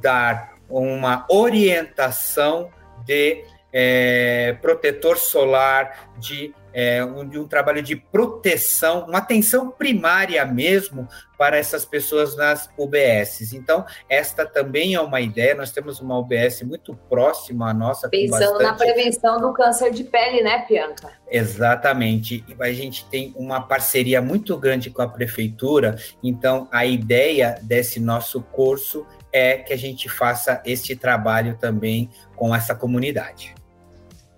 dar 0.00 0.58
uma 0.68 1.26
orientação 1.28 2.70
de 3.04 3.44
é, 3.72 4.56
protetor 4.60 5.16
solar, 5.16 6.10
de 6.18 6.54
é, 6.72 7.04
um, 7.04 7.28
de 7.28 7.38
um 7.38 7.46
trabalho 7.46 7.82
de 7.82 7.96
proteção, 7.96 9.06
uma 9.06 9.18
atenção 9.18 9.70
primária 9.70 10.44
mesmo 10.44 11.08
para 11.36 11.56
essas 11.56 11.84
pessoas 11.84 12.36
nas 12.36 12.68
UBSs. 12.76 13.56
Então, 13.56 13.86
esta 14.08 14.44
também 14.44 14.94
é 14.94 15.00
uma 15.00 15.20
ideia. 15.20 15.54
Nós 15.54 15.70
temos 15.70 16.00
uma 16.00 16.18
UBS 16.18 16.62
muito 16.62 16.94
próxima 17.08 17.70
à 17.70 17.74
nossa. 17.74 18.08
Pensando 18.08 18.58
bastante... 18.58 18.62
na 18.62 18.74
prevenção 18.74 19.40
do 19.40 19.52
câncer 19.52 19.92
de 19.92 20.04
pele, 20.04 20.42
né, 20.42 20.66
Bianca? 20.68 21.12
Exatamente. 21.30 22.44
A 22.58 22.72
gente 22.72 23.04
tem 23.06 23.32
uma 23.36 23.60
parceria 23.60 24.20
muito 24.20 24.56
grande 24.56 24.90
com 24.90 25.00
a 25.00 25.08
prefeitura. 25.08 25.96
Então, 26.22 26.68
a 26.72 26.84
ideia 26.84 27.58
desse 27.62 28.00
nosso 28.00 28.42
curso 28.42 29.06
é 29.32 29.58
que 29.58 29.72
a 29.72 29.78
gente 29.78 30.08
faça 30.08 30.60
este 30.64 30.96
trabalho 30.96 31.56
também 31.58 32.10
com 32.34 32.54
essa 32.54 32.74
comunidade. 32.74 33.54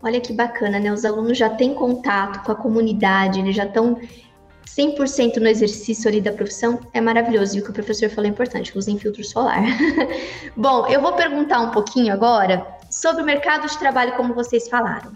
Olha 0.03 0.21
que 0.21 0.33
bacana, 0.33 0.79
né? 0.79 0.93
Os 0.93 1.05
alunos 1.05 1.37
já 1.37 1.51
têm 1.51 1.75
contato 1.75 2.45
com 2.45 2.53
a 2.53 2.55
comunidade, 2.55 3.39
eles 3.39 3.55
já 3.55 3.65
estão 3.65 4.01
100% 4.67 5.37
no 5.37 5.49
exercício 5.49 6.09
ali 6.09 6.21
da 6.21 6.33
profissão. 6.33 6.81
É 6.93 7.01
maravilhoso. 7.01 7.57
E 7.57 7.61
o 7.61 7.65
que 7.65 7.71
o 7.71 7.75
professor 7.75 8.09
falou 8.09 8.27
é 8.27 8.31
importante, 8.31 8.77
usem 8.77 8.99
filtro 8.99 9.23
solar. 9.25 9.63
Bom, 10.57 10.87
eu 10.87 11.01
vou 11.01 11.13
perguntar 11.13 11.61
um 11.61 11.71
pouquinho 11.71 12.13
agora 12.13 12.67
sobre 12.91 13.23
o 13.23 13.27
mercado 13.27 13.69
de 13.69 13.79
trabalho, 13.79 14.17
como 14.17 14.35
vocês 14.35 14.69
falaram. 14.69 15.13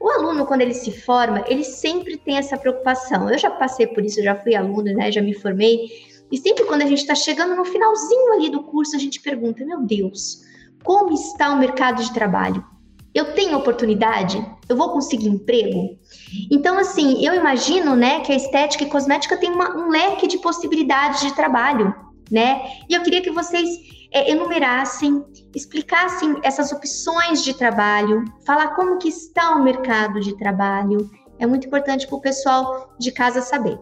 O 0.00 0.08
aluno, 0.10 0.46
quando 0.46 0.60
ele 0.60 0.74
se 0.74 0.92
forma, 0.92 1.42
ele 1.48 1.64
sempre 1.64 2.16
tem 2.16 2.36
essa 2.36 2.56
preocupação. 2.56 3.30
Eu 3.30 3.38
já 3.38 3.50
passei 3.50 3.86
por 3.86 4.04
isso, 4.04 4.22
já 4.22 4.34
fui 4.34 4.54
aluno, 4.54 4.92
né? 4.94 5.10
Já 5.10 5.22
me 5.22 5.34
formei. 5.34 5.88
E 6.30 6.36
sempre 6.36 6.64
quando 6.66 6.82
a 6.82 6.86
gente 6.86 7.00
está 7.00 7.14
chegando 7.14 7.56
no 7.56 7.64
finalzinho 7.64 8.34
ali 8.34 8.50
do 8.50 8.62
curso, 8.62 8.94
a 8.94 8.98
gente 8.98 9.20
pergunta: 9.20 9.64
meu 9.64 9.80
Deus, 9.80 10.44
como 10.84 11.12
está 11.14 11.50
o 11.50 11.58
mercado 11.58 12.02
de 12.02 12.12
trabalho? 12.12 12.64
Eu 13.14 13.32
tenho 13.32 13.56
oportunidade? 13.56 14.44
Eu 14.68 14.76
vou 14.76 14.90
conseguir 14.92 15.28
emprego? 15.28 15.98
Então, 16.50 16.78
assim, 16.78 17.24
eu 17.24 17.34
imagino, 17.34 17.96
né, 17.96 18.20
que 18.20 18.32
a 18.32 18.36
estética 18.36 18.84
e 18.84 18.88
cosmética 18.88 19.36
tem 19.36 19.50
uma, 19.50 19.76
um 19.76 19.88
leque 19.88 20.26
de 20.26 20.38
possibilidades 20.38 21.20
de 21.20 21.34
trabalho, 21.34 21.94
né? 22.30 22.62
E 22.88 22.94
eu 22.94 23.02
queria 23.02 23.22
que 23.22 23.30
vocês 23.30 23.68
é, 24.12 24.30
enumerassem, 24.30 25.24
explicassem 25.54 26.38
essas 26.42 26.72
opções 26.72 27.42
de 27.42 27.54
trabalho, 27.54 28.24
falar 28.46 28.74
como 28.74 28.98
que 28.98 29.08
está 29.08 29.52
o 29.56 29.62
mercado 29.62 30.20
de 30.20 30.36
trabalho. 30.36 31.10
É 31.38 31.46
muito 31.46 31.66
importante 31.66 32.06
para 32.06 32.16
o 32.16 32.20
pessoal 32.20 32.94
de 32.98 33.12
casa 33.12 33.40
saber. 33.40 33.78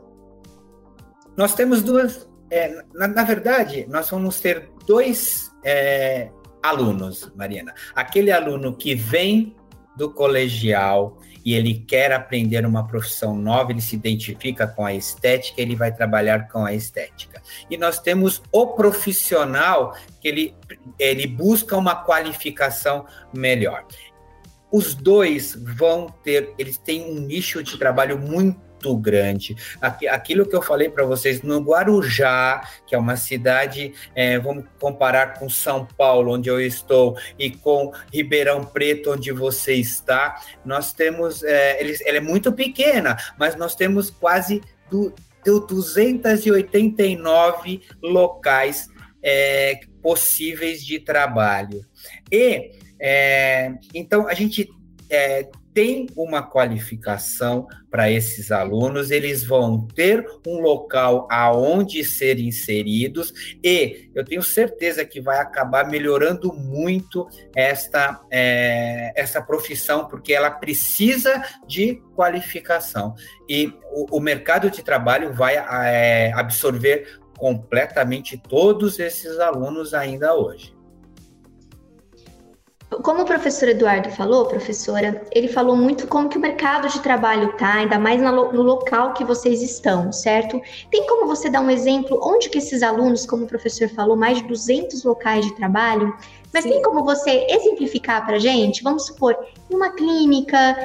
Nós 1.36 1.54
temos 1.54 1.82
duas. 1.82 2.28
É, 2.50 2.82
na, 2.94 3.08
na, 3.08 3.24
verdade, 3.24 3.86
nós 3.88 4.08
vamos 4.08 4.40
ter 4.40 4.70
dois 4.86 5.50
é, 5.64 6.30
alunos, 6.62 7.30
Mariana. 7.34 7.74
Aquele 7.94 8.30
aluno 8.30 8.74
que 8.74 8.94
vem 8.94 9.54
do 9.96 10.10
colegial 10.10 11.18
e 11.44 11.54
ele 11.54 11.74
quer 11.74 12.12
aprender 12.12 12.66
uma 12.66 12.86
profissão 12.86 13.36
nova, 13.36 13.70
ele 13.70 13.80
se 13.80 13.94
identifica 13.94 14.66
com 14.66 14.84
a 14.84 14.92
estética, 14.92 15.60
ele 15.62 15.76
vai 15.76 15.94
trabalhar 15.94 16.48
com 16.48 16.64
a 16.64 16.74
estética. 16.74 17.40
E 17.70 17.78
nós 17.78 18.00
temos 18.00 18.42
o 18.50 18.66
profissional 18.68 19.96
que 20.20 20.26
ele, 20.26 20.56
ele 20.98 21.26
busca 21.26 21.76
uma 21.76 21.94
qualificação 21.94 23.06
melhor. 23.32 23.86
Os 24.72 24.94
dois 24.94 25.54
vão 25.54 26.08
ter, 26.24 26.52
eles 26.58 26.78
têm 26.78 27.04
um 27.04 27.20
nicho 27.20 27.62
de 27.62 27.78
trabalho 27.78 28.18
muito 28.18 28.65
muito 28.86 28.96
grande. 28.96 29.56
Aquilo 29.80 30.46
que 30.46 30.54
eu 30.54 30.62
falei 30.62 30.88
para 30.88 31.04
vocês, 31.04 31.42
no 31.42 31.58
Guarujá, 31.60 32.62
que 32.86 32.94
é 32.94 32.98
uma 32.98 33.16
cidade, 33.16 33.92
é, 34.14 34.38
vamos 34.38 34.64
comparar 34.78 35.36
com 35.38 35.50
São 35.50 35.84
Paulo, 35.84 36.34
onde 36.34 36.48
eu 36.48 36.60
estou, 36.60 37.18
e 37.38 37.50
com 37.50 37.92
Ribeirão 38.12 38.64
Preto, 38.64 39.12
onde 39.12 39.32
você 39.32 39.74
está, 39.74 40.40
nós 40.64 40.92
temos, 40.92 41.42
é, 41.42 41.82
ela 42.06 42.18
é 42.18 42.20
muito 42.20 42.52
pequena, 42.52 43.16
mas 43.38 43.56
nós 43.56 43.74
temos 43.74 44.10
quase 44.10 44.62
do, 44.90 45.12
289 45.44 47.80
locais 48.02 48.88
é, 49.22 49.78
possíveis 50.02 50.84
de 50.84 50.98
trabalho. 51.00 51.86
E 52.30 52.72
é, 52.98 53.72
então 53.94 54.26
a 54.26 54.32
gente 54.34 54.68
é, 55.08 55.48
tem 55.76 56.06
uma 56.16 56.42
qualificação 56.42 57.68
para 57.90 58.10
esses 58.10 58.50
alunos, 58.50 59.10
eles 59.10 59.44
vão 59.44 59.86
ter 59.86 60.26
um 60.46 60.58
local 60.58 61.28
aonde 61.30 62.02
ser 62.02 62.38
inseridos 62.38 63.58
e 63.62 64.10
eu 64.14 64.24
tenho 64.24 64.42
certeza 64.42 65.04
que 65.04 65.20
vai 65.20 65.38
acabar 65.38 65.86
melhorando 65.86 66.50
muito 66.54 67.28
esta, 67.54 68.22
é, 68.30 69.12
essa 69.14 69.42
profissão, 69.42 70.08
porque 70.08 70.32
ela 70.32 70.50
precisa 70.50 71.44
de 71.68 71.96
qualificação. 72.14 73.14
E 73.46 73.70
o, 73.92 74.16
o 74.16 74.18
mercado 74.18 74.70
de 74.70 74.82
trabalho 74.82 75.34
vai 75.34 75.56
é, 75.56 76.32
absorver 76.32 77.20
completamente 77.36 78.38
todos 78.38 78.98
esses 78.98 79.38
alunos 79.38 79.92
ainda 79.92 80.34
hoje. 80.34 80.75
Como 82.88 83.22
o 83.22 83.26
professor 83.26 83.68
Eduardo 83.68 84.10
falou, 84.10 84.46
professora, 84.46 85.20
ele 85.32 85.48
falou 85.48 85.76
muito 85.76 86.06
como 86.06 86.28
que 86.28 86.38
o 86.38 86.40
mercado 86.40 86.88
de 86.88 87.00
trabalho 87.00 87.52
tá, 87.56 87.74
ainda 87.74 87.98
mais 87.98 88.22
no 88.22 88.62
local 88.62 89.12
que 89.12 89.24
vocês 89.24 89.60
estão, 89.60 90.12
certo? 90.12 90.60
Tem 90.88 91.04
como 91.04 91.26
você 91.26 91.50
dar 91.50 91.62
um 91.62 91.70
exemplo 91.70 92.20
onde 92.22 92.48
que 92.48 92.58
esses 92.58 92.84
alunos, 92.84 93.26
como 93.26 93.44
o 93.44 93.48
professor 93.48 93.88
falou, 93.88 94.16
mais 94.16 94.38
de 94.38 94.44
200 94.44 95.02
locais 95.02 95.44
de 95.44 95.56
trabalho, 95.56 96.16
mas 96.54 96.62
Sim. 96.62 96.70
tem 96.70 96.82
como 96.82 97.04
você 97.04 97.44
exemplificar 97.50 98.24
para 98.24 98.38
gente? 98.38 98.84
Vamos 98.84 99.06
supor, 99.06 99.36
em 99.68 99.74
uma 99.74 99.90
clínica, 99.90 100.76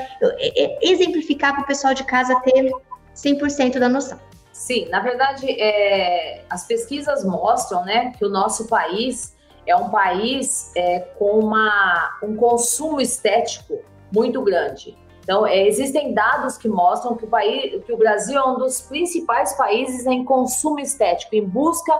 exemplificar 0.82 1.54
para 1.54 1.64
o 1.64 1.68
pessoal 1.68 1.94
de 1.94 2.04
casa 2.04 2.36
ter 2.42 2.72
100% 3.16 3.78
da 3.78 3.88
noção. 3.88 4.20
Sim, 4.52 4.88
na 4.90 5.02
verdade, 5.02 5.46
é, 5.50 6.44
as 6.50 6.66
pesquisas 6.66 7.24
mostram 7.24 7.86
né, 7.86 8.12
que 8.18 8.26
o 8.26 8.30
nosso 8.30 8.68
país 8.68 9.36
é 9.72 9.76
um 9.76 9.90
país 9.90 10.72
é, 10.76 11.00
com 11.18 11.40
uma, 11.40 12.20
um 12.22 12.36
consumo 12.36 13.00
estético 13.00 13.80
muito 14.14 14.42
grande. 14.42 14.98
Então, 15.24 15.46
é, 15.46 15.66
existem 15.68 16.14
dados 16.14 16.58
que 16.58 16.68
mostram 16.68 17.16
que 17.16 17.26
o, 17.26 17.28
país, 17.28 17.84
que 17.86 17.94
o 17.94 17.98
Brasil 17.98 18.38
é 18.38 18.44
um 18.44 18.58
dos 18.58 18.82
principais 18.82 19.54
países 19.54 20.06
em 20.06 20.26
consumo 20.26 20.80
estético, 20.80 21.36
em 21.36 21.46
busca 21.46 21.94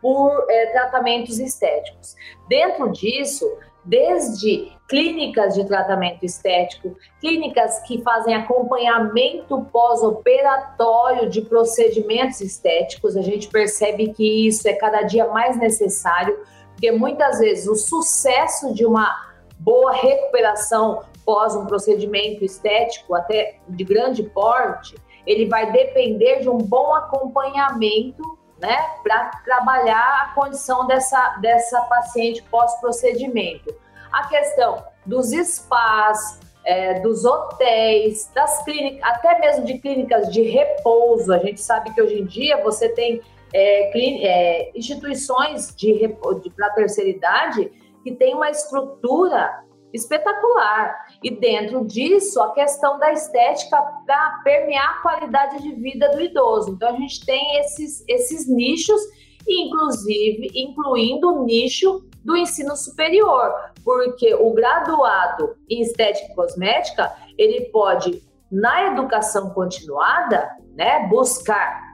por 0.00 0.46
é, 0.48 0.66
tratamentos 0.66 1.38
estéticos. 1.38 2.14
Dentro 2.48 2.92
disso, 2.92 3.44
desde 3.84 4.72
clínicas 4.88 5.54
de 5.54 5.64
tratamento 5.64 6.24
estético, 6.24 6.96
clínicas 7.20 7.80
que 7.80 8.02
fazem 8.02 8.34
acompanhamento 8.34 9.66
pós-operatório 9.72 11.28
de 11.28 11.40
procedimentos 11.42 12.40
estéticos, 12.40 13.16
a 13.16 13.22
gente 13.22 13.48
percebe 13.48 14.12
que 14.12 14.46
isso 14.46 14.68
é 14.68 14.74
cada 14.74 15.02
dia 15.02 15.26
mais 15.26 15.56
necessário 15.56 16.38
porque 16.76 16.92
muitas 16.92 17.38
vezes 17.38 17.66
o 17.66 17.74
sucesso 17.74 18.74
de 18.74 18.84
uma 18.84 19.32
boa 19.58 19.92
recuperação 19.92 21.02
pós 21.24 21.56
um 21.56 21.64
procedimento 21.64 22.44
estético, 22.44 23.14
até 23.14 23.58
de 23.66 23.82
grande 23.82 24.22
porte, 24.22 24.94
ele 25.26 25.46
vai 25.46 25.72
depender 25.72 26.40
de 26.40 26.50
um 26.50 26.58
bom 26.58 26.94
acompanhamento, 26.94 28.22
né, 28.60 28.76
para 29.02 29.30
trabalhar 29.44 30.22
a 30.22 30.34
condição 30.34 30.86
dessa, 30.86 31.38
dessa 31.40 31.80
paciente 31.82 32.42
pós-procedimento. 32.44 33.74
A 34.12 34.28
questão 34.28 34.84
dos 35.04 35.30
spas, 35.30 36.38
é, 36.64 37.00
dos 37.00 37.24
hotéis, 37.24 38.30
das 38.34 38.62
clínicas, 38.64 39.02
até 39.02 39.38
mesmo 39.38 39.64
de 39.64 39.78
clínicas 39.78 40.30
de 40.32 40.42
repouso. 40.42 41.32
A 41.32 41.38
gente 41.38 41.60
sabe 41.60 41.92
que 41.92 42.00
hoje 42.00 42.20
em 42.20 42.24
dia 42.24 42.62
você 42.62 42.88
tem 42.88 43.20
é, 43.52 43.90
é, 43.98 44.72
instituições 44.74 45.74
de, 45.76 46.08
de 46.42 46.50
para 46.50 46.70
terceira 46.70 47.10
idade 47.10 47.70
que 48.02 48.12
tem 48.12 48.34
uma 48.34 48.50
estrutura 48.50 49.64
espetacular. 49.92 50.94
E 51.22 51.30
dentro 51.30 51.84
disso, 51.84 52.40
a 52.40 52.52
questão 52.52 52.98
da 52.98 53.12
estética 53.12 53.80
para 54.06 54.40
permear 54.44 54.98
a 54.98 55.02
qualidade 55.02 55.62
de 55.62 55.72
vida 55.74 56.10
do 56.10 56.20
idoso. 56.20 56.70
Então, 56.70 56.90
a 56.90 56.96
gente 56.96 57.24
tem 57.24 57.58
esses, 57.58 58.04
esses 58.06 58.48
nichos, 58.48 59.00
inclusive 59.48 60.50
incluindo 60.54 61.28
o 61.28 61.44
nicho 61.44 62.04
do 62.24 62.36
ensino 62.36 62.76
superior, 62.76 63.52
porque 63.84 64.34
o 64.34 64.52
graduado 64.52 65.56
em 65.70 65.80
estética 65.80 66.32
e 66.32 66.34
cosmética, 66.34 67.12
ele 67.38 67.66
pode, 67.70 68.22
na 68.50 68.92
educação 68.92 69.50
continuada, 69.50 70.50
né, 70.74 71.06
buscar 71.08 71.92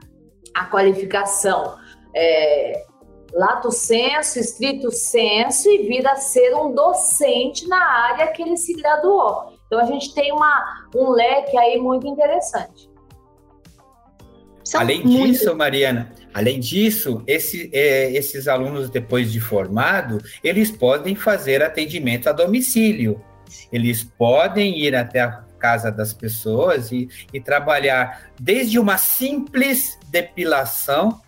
a 0.53 0.65
qualificação 0.65 1.75
é, 2.15 2.85
lato 3.33 3.71
senso, 3.71 4.39
estrito 4.39 4.91
senso 4.91 5.69
e 5.69 5.87
vir 5.87 6.05
a 6.07 6.15
ser 6.15 6.53
um 6.55 6.73
docente 6.73 7.67
na 7.67 7.83
área 7.83 8.27
que 8.27 8.41
ele 8.41 8.57
se 8.57 8.73
graduou. 8.73 9.53
Então 9.65 9.79
a 9.79 9.85
gente 9.85 10.13
tem 10.13 10.31
uma, 10.31 10.87
um 10.95 11.09
leque 11.09 11.57
aí 11.57 11.79
muito 11.79 12.07
interessante. 12.07 12.91
São 14.63 14.81
além 14.81 15.03
muito... 15.03 15.25
disso, 15.25 15.55
Mariana, 15.55 16.13
além 16.33 16.59
disso, 16.59 17.21
esse, 17.27 17.69
é, 17.73 18.11
esses 18.11 18.47
alunos 18.47 18.89
depois 18.89 19.31
de 19.31 19.39
formado, 19.39 20.19
eles 20.43 20.71
podem 20.71 21.15
fazer 21.15 21.61
atendimento 21.61 22.29
a 22.29 22.31
domicílio. 22.31 23.21
Eles 23.71 24.03
podem 24.03 24.79
ir 24.79 24.95
até 24.95 25.21
a 25.21 25.43
casa 25.63 25.89
das 25.89 26.13
pessoas 26.13 26.91
e, 26.91 27.07
e 27.31 27.39
trabalhar 27.39 28.23
desde 28.37 28.77
uma 28.77 28.97
simples 28.97 29.97
depilação 30.09 31.21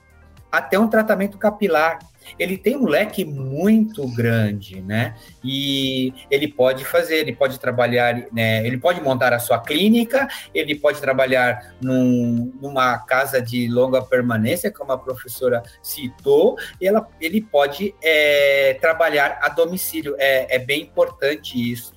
até 0.51 0.77
um 0.77 0.89
tratamento 0.89 1.37
capilar. 1.37 1.99
Ele 2.37 2.57
tem 2.57 2.75
um 2.75 2.85
leque 2.85 3.23
muito 3.23 4.05
grande, 4.13 4.81
né? 4.81 5.15
E 5.41 6.13
ele 6.29 6.49
pode 6.49 6.83
fazer, 6.83 7.17
ele 7.17 7.33
pode 7.33 7.57
trabalhar, 7.59 8.25
né? 8.33 8.65
Ele 8.67 8.77
pode 8.77 8.99
montar 8.99 9.31
a 9.31 9.39
sua 9.39 9.59
clínica, 9.59 10.27
ele 10.53 10.75
pode 10.75 10.99
trabalhar 10.99 11.73
num, 11.79 12.51
numa 12.61 12.97
casa 12.97 13.41
de 13.41 13.69
longa 13.69 14.01
permanência, 14.01 14.69
como 14.69 14.91
a 14.91 14.97
professora 14.97 15.63
citou, 15.81 16.57
e 16.81 16.87
ela, 16.87 17.07
ele 17.21 17.41
pode 17.41 17.95
é, 18.03 18.77
trabalhar 18.81 19.39
a 19.41 19.47
domicílio. 19.47 20.15
É, 20.17 20.55
é 20.55 20.59
bem 20.59 20.81
importante 20.81 21.71
isso. 21.71 21.93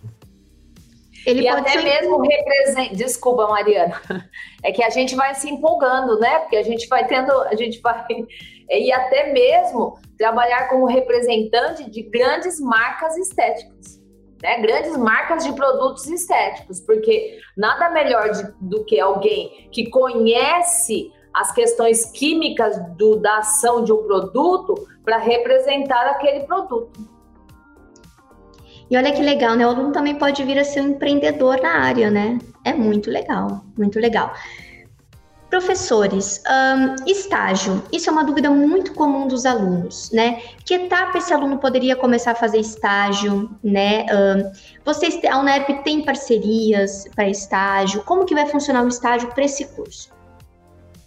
Ele 1.28 1.42
e 1.42 1.48
até 1.48 1.82
mesmo 1.82 2.20
representa. 2.20 2.94
Desculpa, 2.94 3.46
Mariana. 3.46 4.00
É 4.64 4.72
que 4.72 4.82
a 4.82 4.90
gente 4.90 5.14
vai 5.14 5.36
se 5.36 5.48
empolgando, 5.48 6.18
né? 6.18 6.40
Porque 6.40 6.56
a 6.56 6.64
gente 6.64 6.88
vai 6.88 7.06
tendo, 7.06 7.30
a 7.42 7.54
gente 7.54 7.80
vai. 7.80 8.04
E 8.70 8.92
até 8.92 9.32
mesmo 9.32 9.98
trabalhar 10.18 10.68
como 10.68 10.84
representante 10.84 11.88
de 11.88 12.02
grandes 12.02 12.60
marcas 12.60 13.16
estéticas. 13.16 13.98
Né? 14.42 14.60
Grandes 14.60 14.94
marcas 14.96 15.44
de 15.44 15.52
produtos 15.54 16.06
estéticos, 16.06 16.78
porque 16.80 17.38
nada 17.56 17.88
melhor 17.88 18.30
de, 18.30 18.52
do 18.60 18.84
que 18.84 19.00
alguém 19.00 19.70
que 19.72 19.88
conhece 19.88 21.10
as 21.32 21.50
questões 21.52 22.10
químicas 22.10 22.76
do, 22.96 23.16
da 23.16 23.38
ação 23.38 23.82
de 23.82 23.92
um 23.92 24.02
produto 24.06 24.74
para 25.02 25.16
representar 25.16 26.06
aquele 26.08 26.40
produto. 26.40 27.17
E 28.90 28.96
olha 28.96 29.12
que 29.12 29.22
legal, 29.22 29.54
né? 29.54 29.66
O 29.66 29.70
aluno 29.70 29.92
também 29.92 30.14
pode 30.14 30.42
vir 30.44 30.58
a 30.58 30.64
ser 30.64 30.80
um 30.80 30.88
empreendedor 30.88 31.60
na 31.60 31.78
área, 31.80 32.10
né? 32.10 32.38
É 32.64 32.72
muito 32.72 33.10
legal, 33.10 33.62
muito 33.76 33.98
legal. 33.98 34.32
Professores, 35.50 36.42
um, 36.46 37.10
estágio. 37.10 37.82
Isso 37.90 38.08
é 38.10 38.12
uma 38.12 38.24
dúvida 38.24 38.50
muito 38.50 38.92
comum 38.92 39.26
dos 39.26 39.46
alunos, 39.46 40.10
né? 40.12 40.42
Que 40.64 40.74
etapa 40.74 41.18
esse 41.18 41.32
aluno 41.32 41.58
poderia 41.58 41.96
começar 41.96 42.32
a 42.32 42.34
fazer 42.34 42.58
estágio, 42.58 43.50
né? 43.62 44.04
Um, 44.04 44.52
vocês, 44.84 45.18
a 45.24 45.38
UNEP 45.38 45.82
tem 45.84 46.04
parcerias 46.04 47.04
para 47.14 47.28
estágio? 47.28 48.02
Como 48.04 48.26
que 48.26 48.34
vai 48.34 48.46
funcionar 48.46 48.84
o 48.84 48.88
estágio 48.88 49.28
para 49.30 49.44
esse 49.44 49.64
curso? 49.66 50.17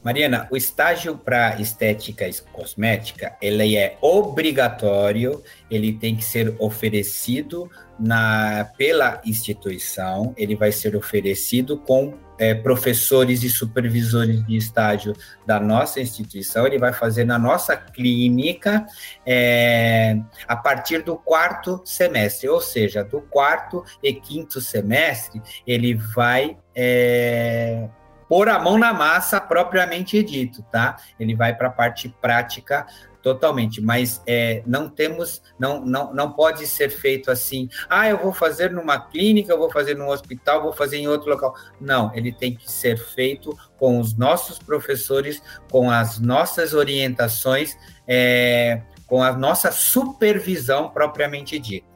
Mariana, 0.04 0.48
o 0.50 0.58
estágio 0.58 1.16
para 1.16 1.62
estética 1.62 2.28
e 2.28 2.34
cosmética, 2.52 3.36
ele 3.42 3.78
é 3.78 3.98
obrigatório, 4.02 5.44
ele 5.70 5.94
tem 5.94 6.16
que 6.16 6.24
ser 6.24 6.56
oferecido 6.58 7.70
na, 8.00 8.68
pela 8.78 9.22
instituição, 9.24 10.34
ele 10.36 10.56
vai 10.56 10.72
ser 10.72 10.96
oferecido 10.96 11.78
com 11.78 12.18
é, 12.40 12.56
professores 12.56 13.44
e 13.44 13.50
supervisores 13.50 14.44
de 14.48 14.58
estágio 14.58 15.14
da 15.46 15.60
nossa 15.60 16.02
instituição, 16.02 16.66
ele 16.66 16.80
vai 16.80 16.92
fazer 16.92 17.24
na 17.24 17.38
nossa 17.38 17.78
clínica 17.78 18.88
é, 19.24 20.20
a 20.48 20.56
partir 20.56 21.04
do 21.04 21.16
quarto 21.16 21.80
semestre, 21.86 22.50
ou 22.50 22.60
seja, 22.60 23.04
do 23.04 23.22
quarto 23.22 23.86
e 24.02 24.12
quinto 24.12 24.60
semestre, 24.60 25.40
ele 25.68 25.94
vai 25.94 26.58
é, 26.74 27.88
pôr 28.32 28.48
a 28.48 28.58
mão 28.58 28.78
na 28.78 28.94
massa 28.94 29.41
propriamente 29.41 30.24
dito, 30.24 30.63
tá? 30.72 30.96
Ele 31.20 31.36
vai 31.36 31.54
para 31.54 31.67
a 31.67 31.72
parte 31.72 32.08
prática 32.22 32.88
totalmente, 33.22 33.82
mas 33.82 34.24
é, 34.26 34.63
não 34.65 34.89
temos, 34.89 35.41
não, 35.60 35.84
não, 35.86 36.13
não 36.13 36.32
pode 36.32 36.65
ser 36.65 36.89
feito 36.89 37.30
assim, 37.30 37.67
ah, 37.89 38.08
eu 38.08 38.17
vou 38.17 38.32
fazer 38.32 38.72
numa 38.72 38.98
clínica, 38.98 39.52
eu 39.52 39.58
vou 39.58 39.70
fazer 39.70 39.98
num 39.98 40.08
hospital, 40.08 40.63
vou 40.63 40.72
fazer 40.72 40.96
em 40.96 41.10
outro 41.10 41.30
local. 41.30 41.54
Não, 41.78 42.10
ele 42.15 42.32
tem 42.32 42.56
que 42.56 42.72
ser 42.72 42.98
feito 42.98 43.54
com 43.78 44.00
os 44.00 44.15
nossos 44.15 44.58
professores, 44.58 45.44
com 45.70 45.91
as 45.91 46.17
nossas 46.17 46.74
orientações, 46.74 47.76
é, 48.08 48.82
com 49.08 49.22
a 49.22 49.34
nossa 49.34 49.74
supervisão 49.74 50.89
propriamente 50.89 51.60
dita. 51.60 51.91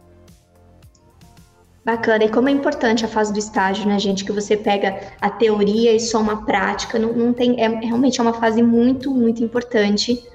Bacana. 1.85 2.23
E 2.23 2.29
como 2.29 2.49
é 2.49 2.51
importante 2.51 3.05
a 3.05 3.07
fase 3.07 3.31
do 3.31 3.37
estágio, 3.37 3.87
né, 3.87 3.99
gente? 3.99 4.25
Que 4.25 4.31
você 4.31 4.57
pega 4.57 5.13
a 5.21 5.29
teoria 5.29 5.93
e 5.93 5.99
só 5.99 6.19
uma 6.19 6.43
prática. 6.43 6.97
Não, 6.97 7.13
não 7.13 7.31
tem. 7.31 7.61
É, 7.63 7.67
realmente 7.67 8.19
é 8.19 8.23
uma 8.23 8.33
fase 8.33 8.63
muito, 8.63 9.11
muito 9.11 9.43
importante 9.43 10.27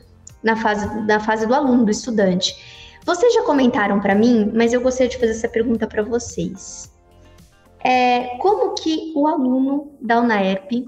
na 0.45 0.55
fase, 0.55 0.87
na 1.03 1.19
fase 1.19 1.47
do 1.47 1.55
aluno, 1.55 1.85
do 1.85 1.91
estudante. 1.91 2.55
Vocês 3.05 3.35
já 3.35 3.43
comentaram 3.43 3.99
para 3.99 4.15
mim, 4.15 4.53
mas 4.55 4.73
eu 4.73 4.81
gostaria 4.81 5.09
de 5.09 5.19
fazer 5.19 5.33
essa 5.33 5.49
pergunta 5.49 5.89
para 5.89 6.05
vocês. 6.05 6.89
É, 7.83 8.37
como 8.39 8.75
que 8.75 9.13
o 9.17 9.27
aluno 9.27 9.91
da 10.01 10.21
UNAERP, 10.21 10.87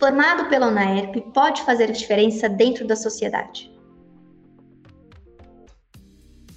formado 0.00 0.48
pela 0.48 0.66
UNAERP, 0.66 1.20
pode 1.32 1.62
fazer 1.62 1.84
a 1.84 1.92
diferença 1.92 2.48
dentro 2.48 2.84
da 2.84 2.96
sociedade? 2.96 3.71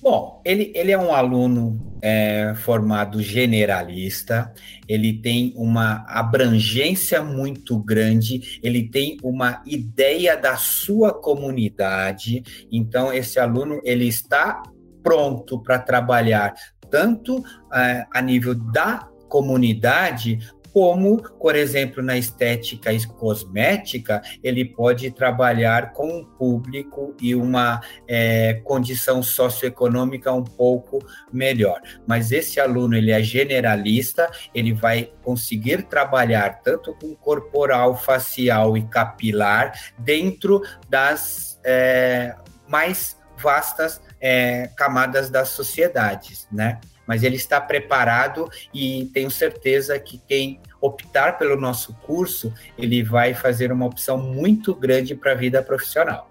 Bom, 0.06 0.40
ele, 0.46 0.72
ele 0.76 0.92
é 0.92 0.98
um 1.00 1.12
aluno 1.12 1.98
é, 2.00 2.54
formado 2.58 3.24
generalista, 3.24 4.54
ele 4.88 5.20
tem 5.20 5.52
uma 5.56 6.06
abrangência 6.08 7.24
muito 7.24 7.80
grande, 7.80 8.60
ele 8.62 8.88
tem 8.88 9.18
uma 9.24 9.64
ideia 9.66 10.38
da 10.38 10.58
sua 10.58 11.12
comunidade, 11.12 12.44
então 12.72 13.12
esse 13.12 13.40
aluno 13.40 13.82
ele 13.84 14.08
está 14.08 14.62
pronto 15.02 15.60
para 15.64 15.80
trabalhar 15.80 16.54
tanto 16.92 17.44
é, 17.74 18.06
a 18.14 18.22
nível 18.22 18.54
da 18.54 19.10
comunidade 19.28 20.38
como, 20.76 21.24
por 21.40 21.56
exemplo, 21.56 22.04
na 22.04 22.18
estética 22.18 22.92
cosmética, 23.18 24.22
ele 24.44 24.66
pode 24.66 25.10
trabalhar 25.10 25.94
com 25.94 26.06
um 26.06 26.26
público 26.26 27.16
e 27.22 27.34
uma 27.34 27.80
é, 28.06 28.56
condição 28.56 29.24
socioeconômica 29.24 30.34
um 30.34 30.44
pouco 30.44 31.00
melhor. 31.32 31.80
Mas 32.06 32.34
esse 32.34 32.60
aluno 32.60 32.98
ele 32.98 33.14
é 33.14 33.24
generalista, 33.24 34.30
ele 34.54 34.74
vai 34.74 35.14
conseguir 35.24 35.84
trabalhar 35.84 36.62
tanto 36.62 36.94
com 36.96 37.16
corporal, 37.16 37.96
facial 37.96 38.76
e 38.76 38.86
capilar 38.86 39.72
dentro 39.98 40.62
das 40.90 41.58
é, 41.64 42.36
mais 42.68 43.18
vastas 43.42 44.02
é, 44.20 44.70
camadas 44.76 45.30
das 45.30 45.48
sociedades, 45.48 46.50
né? 46.52 46.82
Mas 47.08 47.24
ele 47.24 47.36
está 47.36 47.60
preparado 47.60 48.50
e 48.74 49.10
tenho 49.14 49.30
certeza 49.30 50.00
que 50.00 50.18
quem 50.28 50.60
optar 50.82 51.38
pelo 51.38 51.56
nosso 51.56 51.94
curso, 52.06 52.54
ele 52.78 53.04
vai 53.04 53.34
fazer 53.34 53.72
uma 53.72 53.86
opção 53.86 54.18
muito 54.18 54.74
grande 54.74 55.16
para 55.16 55.32
a 55.32 55.36
vida 55.36 55.62
profissional. 55.62 56.30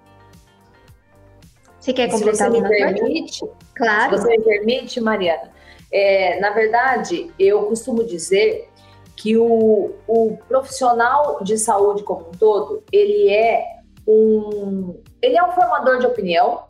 Você 1.80 1.92
quer 1.92 2.10
completar? 2.10 2.50
Se 2.50 2.60
você 2.60 2.62
me 2.62 2.68
permite, 2.68 3.40
claro. 3.74 4.16
Se 4.16 4.22
você 4.22 4.38
me 4.38 4.42
permite, 4.42 5.00
Mariana, 5.00 5.50
é, 5.92 6.40
na 6.40 6.50
verdade, 6.50 7.30
eu 7.38 7.64
costumo 7.66 8.04
dizer 8.04 8.68
que 9.16 9.36
o, 9.36 9.92
o 10.06 10.38
profissional 10.48 11.42
de 11.42 11.56
saúde 11.58 12.02
como 12.02 12.28
um 12.28 12.32
todo, 12.32 12.82
ele 12.90 13.30
é 13.30 13.64
um, 14.06 15.00
ele 15.22 15.36
é 15.36 15.44
um 15.44 15.52
formador 15.52 15.98
de 15.98 16.06
opinião, 16.06 16.64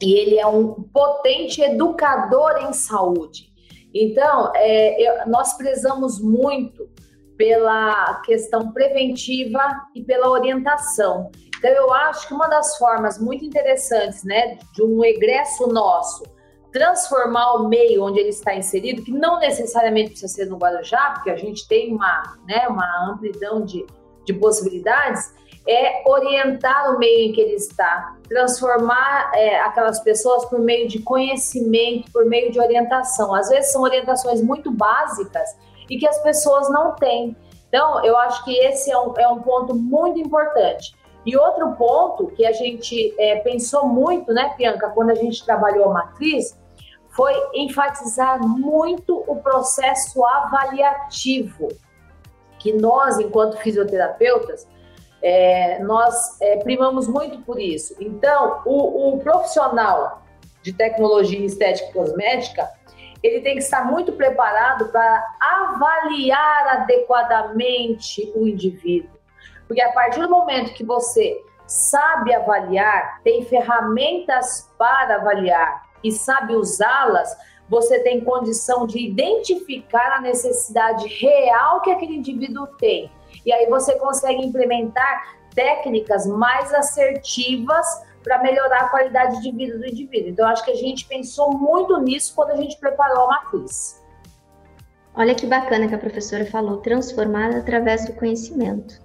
e 0.00 0.14
ele 0.14 0.38
é 0.38 0.46
um 0.46 0.74
potente 0.74 1.60
educador 1.62 2.58
em 2.68 2.72
saúde. 2.72 3.52
Então, 3.94 4.52
é, 4.54 5.00
eu, 5.00 5.28
nós 5.28 5.54
prezamos 5.54 6.20
muito 6.20 6.88
pela 7.36 8.20
questão 8.24 8.72
preventiva 8.72 9.60
e 9.94 10.02
pela 10.02 10.28
orientação. 10.28 11.30
Então, 11.56 11.70
eu 11.70 11.92
acho 11.92 12.28
que 12.28 12.34
uma 12.34 12.48
das 12.48 12.76
formas 12.76 13.18
muito 13.18 13.44
interessantes, 13.44 14.24
né, 14.24 14.58
de 14.74 14.82
um 14.82 15.04
egresso 15.04 15.66
nosso 15.68 16.24
transformar 16.72 17.54
o 17.54 17.68
meio 17.68 18.04
onde 18.04 18.20
ele 18.20 18.28
está 18.28 18.54
inserido, 18.54 19.02
que 19.02 19.10
não 19.10 19.38
necessariamente 19.38 20.10
precisa 20.10 20.32
ser 20.32 20.46
no 20.46 20.58
Guarujá, 20.58 21.12
porque 21.14 21.30
a 21.30 21.36
gente 21.36 21.66
tem 21.66 21.94
uma, 21.94 22.38
né, 22.46 22.68
uma 22.68 23.10
amplidão 23.10 23.64
de, 23.64 23.86
de 24.24 24.34
possibilidades, 24.34 25.32
é 25.68 26.02
orientar 26.06 26.94
o 26.94 26.98
meio 26.98 27.28
em 27.28 27.32
que 27.32 27.40
ele 27.40 27.54
está, 27.54 28.16
transformar 28.26 29.30
é, 29.34 29.60
aquelas 29.60 30.00
pessoas 30.00 30.46
por 30.46 30.58
meio 30.58 30.88
de 30.88 31.00
conhecimento, 31.00 32.10
por 32.10 32.24
meio 32.24 32.50
de 32.50 32.58
orientação. 32.58 33.34
Às 33.34 33.50
vezes 33.50 33.70
são 33.70 33.82
orientações 33.82 34.40
muito 34.40 34.70
básicas 34.70 35.56
e 35.90 35.98
que 35.98 36.08
as 36.08 36.18
pessoas 36.22 36.70
não 36.70 36.94
têm. 36.94 37.36
Então, 37.68 38.02
eu 38.02 38.16
acho 38.16 38.42
que 38.44 38.56
esse 38.58 38.90
é 38.90 38.98
um, 38.98 39.12
é 39.18 39.28
um 39.28 39.42
ponto 39.42 39.74
muito 39.74 40.18
importante. 40.18 40.96
E 41.26 41.36
outro 41.36 41.72
ponto 41.72 42.28
que 42.28 42.46
a 42.46 42.52
gente 42.52 43.14
é, 43.18 43.36
pensou 43.40 43.86
muito, 43.86 44.32
né, 44.32 44.54
Bianca, 44.56 44.88
quando 44.88 45.10
a 45.10 45.14
gente 45.14 45.44
trabalhou 45.44 45.90
a 45.90 45.92
matriz, 45.92 46.58
foi 47.10 47.34
enfatizar 47.52 48.40
muito 48.40 49.22
o 49.26 49.36
processo 49.36 50.24
avaliativo, 50.24 51.68
que 52.58 52.72
nós, 52.72 53.18
enquanto 53.18 53.58
fisioterapeutas, 53.58 54.66
é, 55.22 55.78
nós 55.80 56.40
é, 56.40 56.56
primamos 56.58 57.08
muito 57.08 57.40
por 57.42 57.60
isso. 57.60 57.94
Então, 58.00 58.62
o, 58.64 59.14
o, 59.14 59.18
profissional 59.18 60.22
de 60.62 60.72
tecnologia 60.72 61.44
estética 61.44 61.90
e 61.90 61.92
cosmética, 61.92 62.68
ele 63.22 63.40
tem 63.40 63.54
que 63.54 63.62
estar 63.62 63.84
muito 63.84 64.12
preparado 64.12 64.88
para 64.88 65.24
avaliar 65.40 66.82
adequadamente 66.82 68.32
o 68.34 68.46
indivíduo. 68.46 69.10
Porque 69.66 69.82
a 69.82 69.92
partir 69.92 70.20
do 70.20 70.30
momento 70.30 70.72
que 70.72 70.84
você 70.84 71.36
sabe 71.66 72.32
avaliar, 72.32 73.20
tem 73.22 73.44
ferramentas 73.44 74.70
para 74.78 75.16
avaliar 75.16 75.82
e 76.02 76.12
sabe 76.12 76.54
usá-las, 76.54 77.36
você 77.68 77.98
tem 78.00 78.20
condição 78.20 78.86
de 78.86 78.98
identificar 78.98 80.16
a 80.16 80.20
necessidade 80.20 81.06
real 81.08 81.82
que 81.82 81.90
aquele 81.90 82.16
indivíduo 82.16 82.66
tem 82.78 83.10
e 83.48 83.52
aí 83.52 83.66
você 83.66 83.94
consegue 83.94 84.44
implementar 84.44 85.38
técnicas 85.54 86.26
mais 86.26 86.72
assertivas 86.74 87.86
para 88.22 88.42
melhorar 88.42 88.82
a 88.82 88.88
qualidade 88.90 89.40
de 89.40 89.50
vida 89.50 89.78
do 89.78 89.86
indivíduo. 89.86 90.28
Então, 90.28 90.46
acho 90.46 90.62
que 90.62 90.70
a 90.70 90.76
gente 90.76 91.06
pensou 91.06 91.56
muito 91.56 91.98
nisso 91.98 92.34
quando 92.36 92.50
a 92.50 92.56
gente 92.56 92.76
preparou 92.76 93.24
a 93.24 93.28
matriz. 93.28 94.04
Olha 95.14 95.34
que 95.34 95.46
bacana 95.46 95.88
que 95.88 95.94
a 95.94 95.98
professora 95.98 96.44
falou, 96.44 96.76
transformar 96.76 97.56
através 97.56 98.04
do 98.04 98.12
conhecimento. 98.12 99.00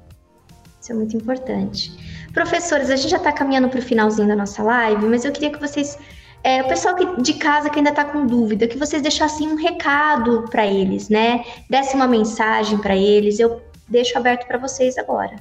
Isso 0.81 0.91
é 0.91 0.95
muito 0.95 1.15
importante. 1.15 2.27
Professores, 2.33 2.89
a 2.89 2.97
gente 2.97 3.11
já 3.11 3.17
está 3.17 3.31
caminhando 3.31 3.69
para 3.69 3.79
o 3.79 3.81
finalzinho 3.81 4.27
da 4.27 4.35
nossa 4.35 4.61
live, 4.61 5.05
mas 5.05 5.23
eu 5.23 5.31
queria 5.31 5.51
que 5.51 5.59
vocês, 5.61 5.97
é, 6.43 6.61
o 6.61 6.67
pessoal 6.67 6.95
que, 6.95 7.21
de 7.21 7.35
casa 7.35 7.69
que 7.69 7.77
ainda 7.77 7.91
está 7.91 8.03
com 8.03 8.25
dúvida, 8.25 8.67
que 8.67 8.77
vocês 8.77 9.01
deixassem 9.01 9.47
um 9.47 9.55
recado 9.55 10.43
para 10.51 10.67
eles, 10.67 11.07
né? 11.07 11.45
Desse 11.69 11.95
uma 11.95 12.07
mensagem 12.09 12.77
para 12.77 12.93
eles. 12.93 13.39
Eu 13.39 13.61
deixo 13.87 14.17
aberto 14.17 14.47
para 14.47 14.57
vocês 14.57 14.97
agora. 14.97 15.35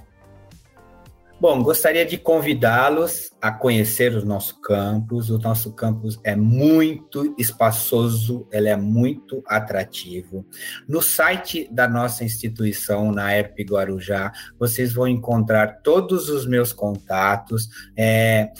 Bom, 1.42 1.60
gostaria 1.60 2.06
de 2.06 2.16
convidá-los 2.18 3.32
a 3.40 3.50
conhecer 3.50 4.14
o 4.14 4.24
nosso 4.24 4.60
campus. 4.60 5.28
O 5.28 5.38
nosso 5.38 5.72
campus 5.72 6.16
é 6.22 6.36
muito 6.36 7.34
espaçoso, 7.36 8.46
ele 8.52 8.68
é 8.68 8.76
muito 8.76 9.42
atrativo. 9.48 10.46
No 10.86 11.02
site 11.02 11.68
da 11.68 11.88
nossa 11.88 12.22
instituição, 12.22 13.10
na 13.10 13.36
ERP 13.36 13.58
Guarujá, 13.68 14.30
vocês 14.56 14.92
vão 14.92 15.08
encontrar 15.08 15.80
todos 15.82 16.28
os 16.28 16.46
meus 16.46 16.72
contatos. 16.72 17.68
É, 17.96 18.52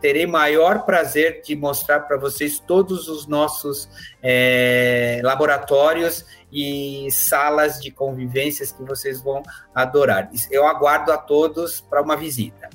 terei 0.00 0.26
maior 0.26 0.84
prazer 0.84 1.42
de 1.42 1.54
mostrar 1.56 2.00
para 2.00 2.16
vocês 2.16 2.58
todos 2.58 3.08
os 3.08 3.26
nossos 3.26 3.88
é, 4.22 5.20
laboratórios 5.22 6.24
e 6.52 7.08
salas 7.10 7.80
de 7.80 7.90
convivências 7.90 8.72
que 8.72 8.82
vocês 8.82 9.20
vão 9.20 9.42
adorar. 9.74 10.30
Eu 10.50 10.66
aguardo 10.66 11.12
a 11.12 11.18
todos 11.18 11.80
para 11.80 12.02
uma 12.02 12.16
visita. 12.16 12.68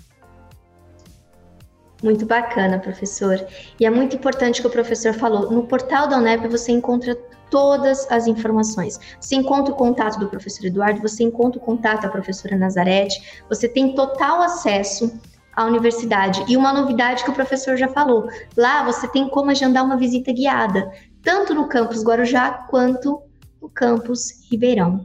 Muito 2.04 2.26
bacana, 2.26 2.80
professor. 2.80 3.46
E 3.80 3.86
é 3.86 3.90
muito 3.90 4.16
importante 4.16 4.60
que 4.60 4.68
o 4.68 4.72
professor 4.72 5.14
falou. 5.14 5.52
No 5.52 5.68
portal 5.68 6.08
da 6.08 6.18
UNEP 6.18 6.48
você 6.48 6.72
encontra 6.72 7.16
todas 7.52 8.10
as 8.10 8.26
informações. 8.26 9.00
Você 9.20 9.36
encontra 9.36 9.74
o 9.74 9.78
contato 9.78 10.18
do 10.18 10.28
professor 10.28 10.66
Eduardo, 10.66 11.02
você 11.02 11.24
encontra 11.24 11.60
o 11.60 11.62
contato 11.62 12.02
da 12.04 12.10
professora 12.10 12.58
Nazarete, 12.58 13.44
você 13.48 13.68
tem 13.68 13.94
total 13.94 14.42
acesso 14.42 15.20
à 15.62 15.66
universidade. 15.66 16.44
E 16.48 16.58
uma 16.58 16.74
novidade 16.74 17.24
que 17.24 17.30
o 17.30 17.34
professor 17.34 17.78
já 17.78 17.88
falou: 17.88 18.28
lá 18.58 18.84
você 18.84 19.08
tem 19.08 19.28
como 19.30 19.52
agendar 19.52 19.86
uma 19.86 19.98
visita 19.98 20.32
guiada. 20.32 20.92
tanto 21.24 21.54
no 21.54 21.68
campus 21.68 22.04
Guarujá 22.04 22.52
quanto 22.70 23.22
no 23.62 23.70
campus 23.70 24.48
Ribeirão. 24.50 25.04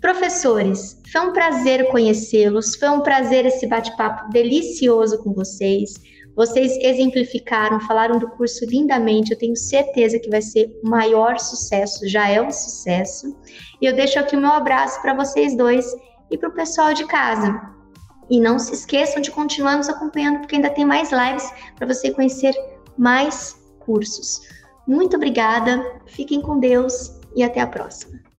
Professores, 0.00 1.00
foi 1.10 1.20
um 1.22 1.32
prazer 1.32 1.88
conhecê-los, 1.88 2.76
foi 2.76 2.90
um 2.90 3.00
prazer 3.00 3.46
esse 3.46 3.66
bate-papo 3.66 4.30
delicioso 4.30 5.18
com 5.22 5.32
vocês. 5.32 5.94
Vocês 6.36 6.76
exemplificaram, 6.82 7.80
falaram 7.80 8.18
do 8.18 8.28
curso 8.28 8.66
lindamente. 8.66 9.32
Eu 9.32 9.38
tenho 9.38 9.56
certeza 9.56 10.18
que 10.18 10.28
vai 10.28 10.42
ser 10.42 10.70
o 10.84 10.88
maior 10.88 11.38
sucesso, 11.38 12.06
já 12.06 12.28
é 12.28 12.42
um 12.42 12.50
sucesso. 12.50 13.34
E 13.80 13.86
eu 13.86 13.96
deixo 13.96 14.18
aqui 14.18 14.36
o 14.36 14.40
meu 14.40 14.52
abraço 14.52 15.00
para 15.00 15.14
vocês 15.14 15.56
dois 15.56 15.86
e 16.30 16.36
para 16.36 16.50
o 16.50 16.54
pessoal 16.54 16.92
de 16.92 17.06
casa. 17.06 17.75
E 18.28 18.40
não 18.40 18.58
se 18.58 18.74
esqueçam 18.74 19.22
de 19.22 19.30
continuar 19.30 19.76
nos 19.76 19.88
acompanhando, 19.88 20.40
porque 20.40 20.56
ainda 20.56 20.70
tem 20.70 20.84
mais 20.84 21.10
lives 21.12 21.48
para 21.76 21.86
você 21.86 22.10
conhecer 22.10 22.54
mais 22.98 23.56
cursos. 23.80 24.40
Muito 24.86 25.16
obrigada, 25.16 26.00
fiquem 26.06 26.40
com 26.40 26.58
Deus 26.58 27.12
e 27.34 27.42
até 27.42 27.60
a 27.60 27.66
próxima. 27.66 28.25